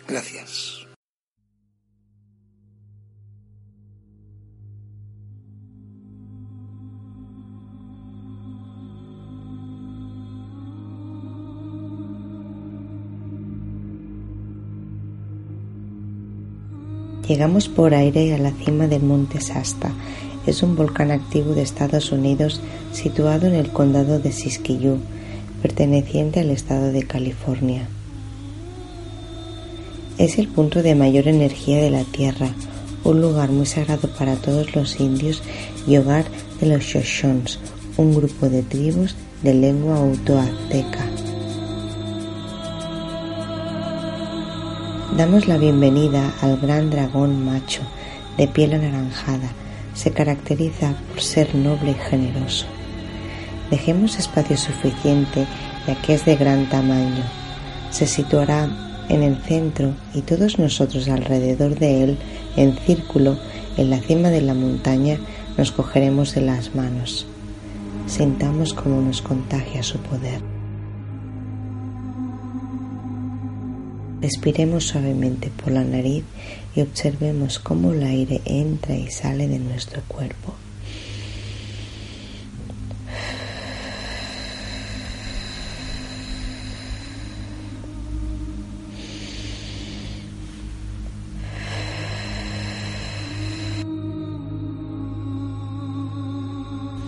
[0.07, 0.78] Gracias.
[17.29, 19.91] Llegamos por aire a la cima del monte Sasta.
[20.47, 22.59] Es un volcán activo de Estados Unidos
[22.91, 24.97] situado en el condado de Siskiyou,
[25.61, 27.87] perteneciente al estado de California.
[30.17, 32.49] Es el punto de mayor energía de la Tierra,
[33.03, 35.43] un lugar muy sagrado para todos los indios
[35.85, 36.25] y hogar
[36.59, 37.59] de los Shoshons,
[37.97, 41.18] un grupo de tribus de lengua autoazteca.
[45.19, 47.81] Damos la bienvenida al gran dragón macho
[48.37, 49.49] de piel anaranjada.
[49.93, 52.67] Se caracteriza por ser noble y generoso.
[53.69, 55.45] Dejemos espacio suficiente
[55.85, 57.25] ya que es de gran tamaño.
[57.91, 58.69] Se situará
[59.09, 62.17] en el centro y todos nosotros alrededor de él,
[62.55, 63.37] en círculo,
[63.75, 65.19] en la cima de la montaña,
[65.57, 67.27] nos cogeremos de las manos.
[68.07, 70.58] Sintamos cómo nos contagia su poder.
[74.21, 76.25] Respiremos suavemente por la nariz
[76.75, 80.53] y observemos cómo el aire entra y sale de nuestro cuerpo.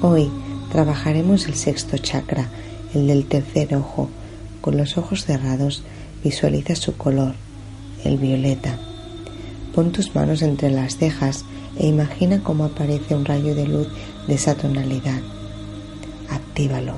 [0.02, 0.32] Hoy
[0.72, 2.50] trabajaremos el sexto chakra,
[2.94, 4.10] el del tercer ojo.
[4.62, 5.84] Con los ojos cerrados
[6.24, 7.34] Visualiza su color,
[8.04, 8.78] el violeta.
[9.74, 11.46] Pon tus manos entre las cejas
[11.78, 13.88] e imagina cómo aparece un rayo de luz
[14.28, 15.22] de esa tonalidad.
[16.30, 16.96] Actívalo.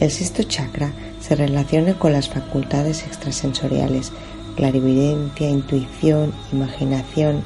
[0.00, 4.12] El sexto chakra se relaciona con las facultades extrasensoriales,
[4.56, 7.42] clarividencia, intuición, imaginación.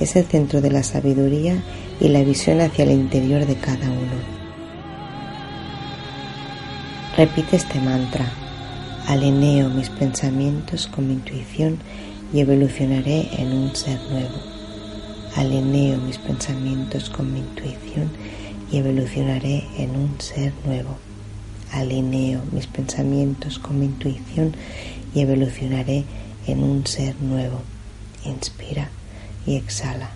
[0.00, 1.62] Es el centro de la sabiduría
[2.00, 4.35] y la visión hacia el interior de cada uno.
[7.16, 8.30] Repite este mantra.
[9.06, 11.78] Alineo mis pensamientos con mi intuición
[12.30, 14.34] y evolucionaré en un ser nuevo.
[15.34, 18.10] Alineo mis pensamientos con mi intuición
[18.70, 20.98] y evolucionaré en un ser nuevo.
[21.72, 24.54] Alineo mis pensamientos con mi intuición
[25.14, 26.04] y evolucionaré
[26.46, 27.62] en un ser nuevo.
[28.26, 28.90] Inspira
[29.46, 30.15] y exhala.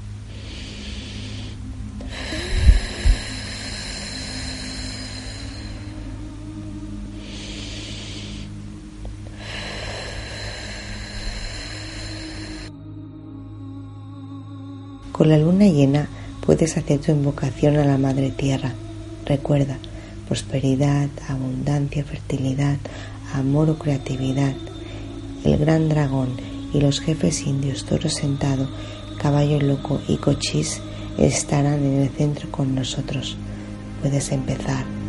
[15.20, 16.08] Con la luna llena
[16.40, 18.72] puedes hacer tu invocación a la Madre Tierra.
[19.26, 19.76] Recuerda,
[20.26, 22.78] prosperidad, abundancia, fertilidad,
[23.34, 24.54] amor o creatividad.
[25.44, 26.30] El gran dragón
[26.72, 28.66] y los jefes indios Toro Sentado,
[29.20, 30.80] Caballo Loco y Cochís
[31.18, 33.36] estarán en el centro con nosotros.
[34.00, 34.99] Puedes empezar.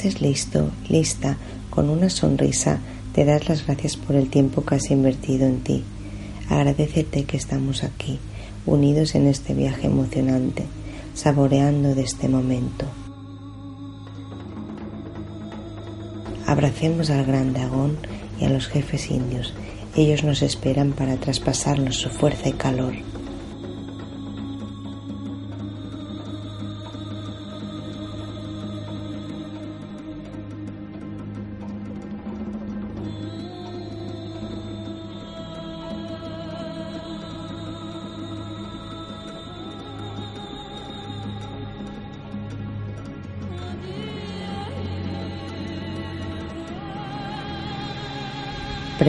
[0.00, 1.36] Estés listo, lista,
[1.68, 2.78] con una sonrisa,
[3.12, 5.84] te das las gracias por el tiempo que has invertido en ti.
[6.48, 8.18] Agradecete que estamos aquí,
[8.64, 10.64] unidos en este viaje emocionante,
[11.12, 12.86] saboreando de este momento.
[16.46, 17.98] Abracemos al gran dragón
[18.40, 19.52] y a los jefes indios.
[19.96, 22.94] Ellos nos esperan para traspasarnos su fuerza y calor.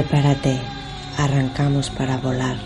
[0.02, 0.60] Prepárate,
[1.20, 2.58] arrancamos para volar.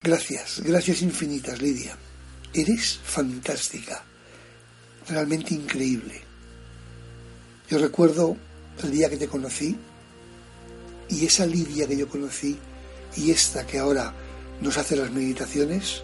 [0.00, 1.96] Gracias, gracias infinitas, Lidia.
[2.54, 4.04] Eres fantástica,
[5.08, 6.22] realmente increíble.
[7.68, 8.36] Yo recuerdo
[8.84, 9.76] el día que te conocí
[11.08, 12.58] y esa Lidia que yo conocí
[13.16, 14.12] y esta que ahora
[14.60, 16.02] nos hace las meditaciones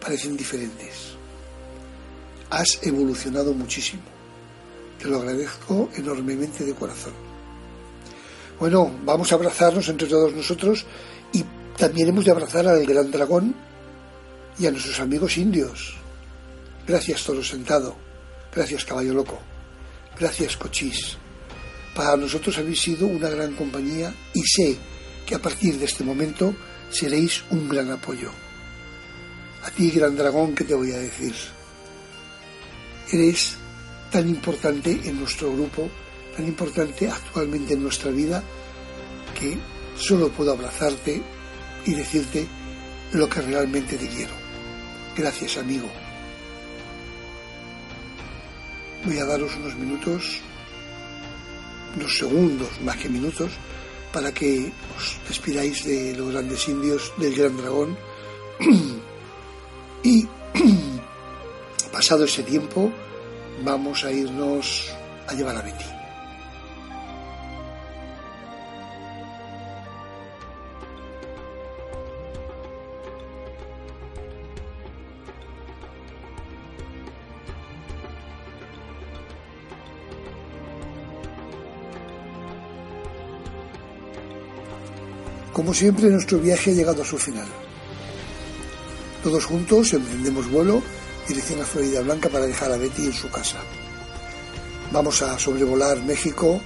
[0.00, 1.14] parecen diferentes.
[2.50, 4.02] Has evolucionado muchísimo.
[4.98, 7.12] Te lo agradezco enormemente de corazón.
[8.58, 10.86] Bueno, vamos a abrazarnos entre todos nosotros
[11.32, 11.44] y
[11.76, 13.54] también hemos de abrazar al gran dragón
[14.58, 15.94] y a nuestros amigos indios.
[16.86, 17.96] Gracias, Toro Sentado.
[18.54, 19.38] Gracias, Caballo Loco.
[20.18, 21.18] Gracias, Cochís.
[21.96, 24.76] Para nosotros habéis sido una gran compañía y sé
[25.24, 26.54] que a partir de este momento
[26.90, 28.30] seréis un gran apoyo.
[29.64, 31.34] A ti, gran dragón, ¿qué te voy a decir?
[33.10, 33.56] Eres
[34.10, 35.88] tan importante en nuestro grupo,
[36.36, 38.44] tan importante actualmente en nuestra vida,
[39.34, 39.56] que
[39.96, 41.22] solo puedo abrazarte
[41.86, 42.46] y decirte
[43.12, 44.34] lo que realmente te quiero.
[45.16, 45.88] Gracias, amigo.
[49.06, 50.42] Voy a daros unos minutos,
[51.96, 53.52] unos segundos más que minutos,
[54.12, 57.96] para que os despidáis de los grandes indios del gran dragón.
[60.02, 60.26] y
[61.92, 62.92] pasado ese tiempo,
[63.64, 64.92] vamos a irnos
[65.26, 65.95] a llevar a Betty.
[85.66, 87.48] Como siempre, nuestro viaje ha llegado a su final.
[89.20, 90.80] Todos juntos emprendemos vuelo
[91.26, 93.56] dirección a Florida Blanca para dejar a Betty en su casa.
[94.92, 96.60] Vamos a sobrevolar México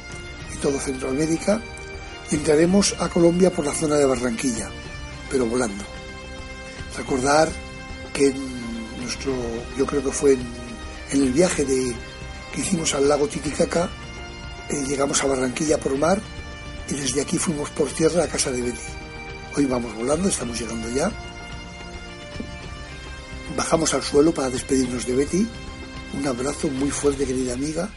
[0.54, 1.62] y todo Centroamérica
[2.30, 4.68] y entraremos a Colombia por la zona de Barranquilla,
[5.30, 5.82] pero volando.
[6.94, 7.48] Recordar
[8.12, 9.32] que en nuestro,
[9.78, 11.94] yo creo que fue en, el viaje de,
[12.52, 13.88] que hicimos al lago Titicaca,
[14.68, 16.20] eh, llegamos a Barranquilla por mar
[16.90, 18.78] y desde aquí fuimos por tierra a casa de Betty.
[19.56, 21.12] Hoy vamos volando, estamos llegando ya.
[23.56, 25.46] Bajamos al suelo para despedirnos de Betty.
[26.14, 27.88] Un abrazo muy fuerte, querida amiga.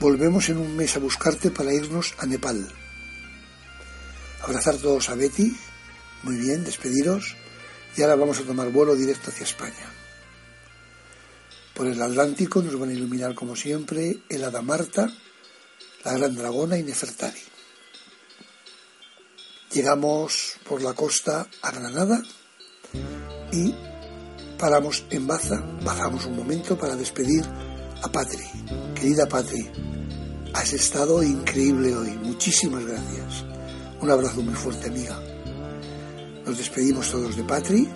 [0.00, 2.66] Volvemos en un mes a buscarte para irnos a Nepal.
[4.42, 5.54] Abrazar todos a Betty.
[6.22, 7.36] Muy bien, despediros.
[7.96, 9.92] Y ahora vamos a tomar vuelo directo hacia España.
[11.74, 15.12] Por el Atlántico nos van a iluminar como siempre el Hada Marta,
[16.04, 17.55] la Gran Dragona y Nefertari.
[19.76, 22.22] Llegamos por la costa a Granada
[23.52, 23.74] y
[24.58, 27.44] paramos en Baza, bajamos un momento para despedir
[28.02, 28.42] a Patri.
[28.94, 29.68] Querida Patri,
[30.54, 33.44] has estado increíble hoy, muchísimas gracias.
[34.00, 35.20] Un abrazo muy fuerte, amiga.
[36.46, 37.86] Nos despedimos todos de Patri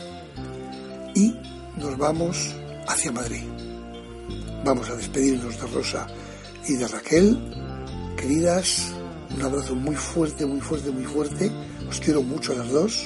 [1.15, 1.35] y
[1.79, 2.55] nos vamos
[2.89, 3.45] hacia Madrid.
[4.67, 6.07] Vamos a despedirnos de Rosa
[6.69, 7.39] y de Raquel.
[8.19, 8.93] Queridas,
[9.35, 11.51] un abrazo muy fuerte, muy fuerte, muy fuerte.
[11.91, 13.03] Os quiero mucho a las dos.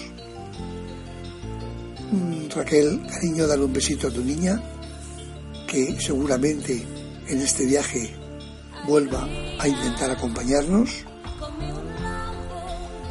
[2.12, 4.60] Mm, Raquel, cariño, dale un besito a tu niña,
[5.66, 6.84] que seguramente
[7.26, 8.14] en este viaje
[8.86, 9.26] vuelva
[9.58, 10.90] a intentar acompañarnos.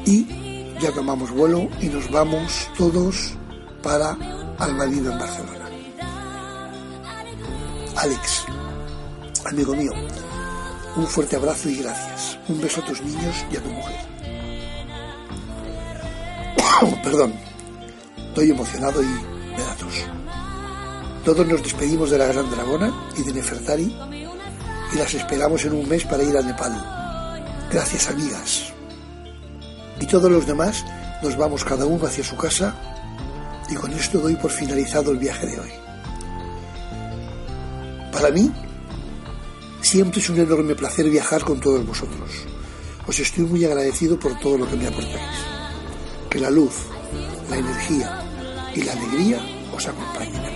[0.05, 0.27] Y
[0.79, 3.33] ya tomamos vuelo y nos vamos todos
[3.81, 4.11] para
[4.59, 5.69] Almalido en Barcelona.
[7.95, 8.45] Alex,
[9.45, 9.91] amigo mío,
[10.95, 12.37] un fuerte abrazo y gracias.
[12.47, 14.12] Un beso a tus niños y a tu mujer.
[17.03, 17.33] Perdón,
[18.29, 20.05] estoy emocionado y me da tos.
[21.25, 23.95] Todos nos despedimos de la Gran Dragona y de Nefertari
[24.93, 26.73] y las esperamos en un mes para ir a Nepal.
[27.71, 28.73] Gracias, amigas.
[29.99, 30.83] Y todos los demás
[31.21, 32.75] nos vamos cada uno hacia su casa
[33.69, 35.71] y con esto doy por finalizado el viaje de hoy.
[38.11, 38.51] Para mí,
[39.83, 42.31] Siempre es un enorme placer viajar con todos vosotros.
[43.05, 45.52] Os estoy muy agradecido por todo lo que me aportáis.
[46.33, 46.87] Que la luz,
[47.47, 48.23] la energía
[48.73, 49.37] y la alegría
[49.71, 50.52] os acompañen.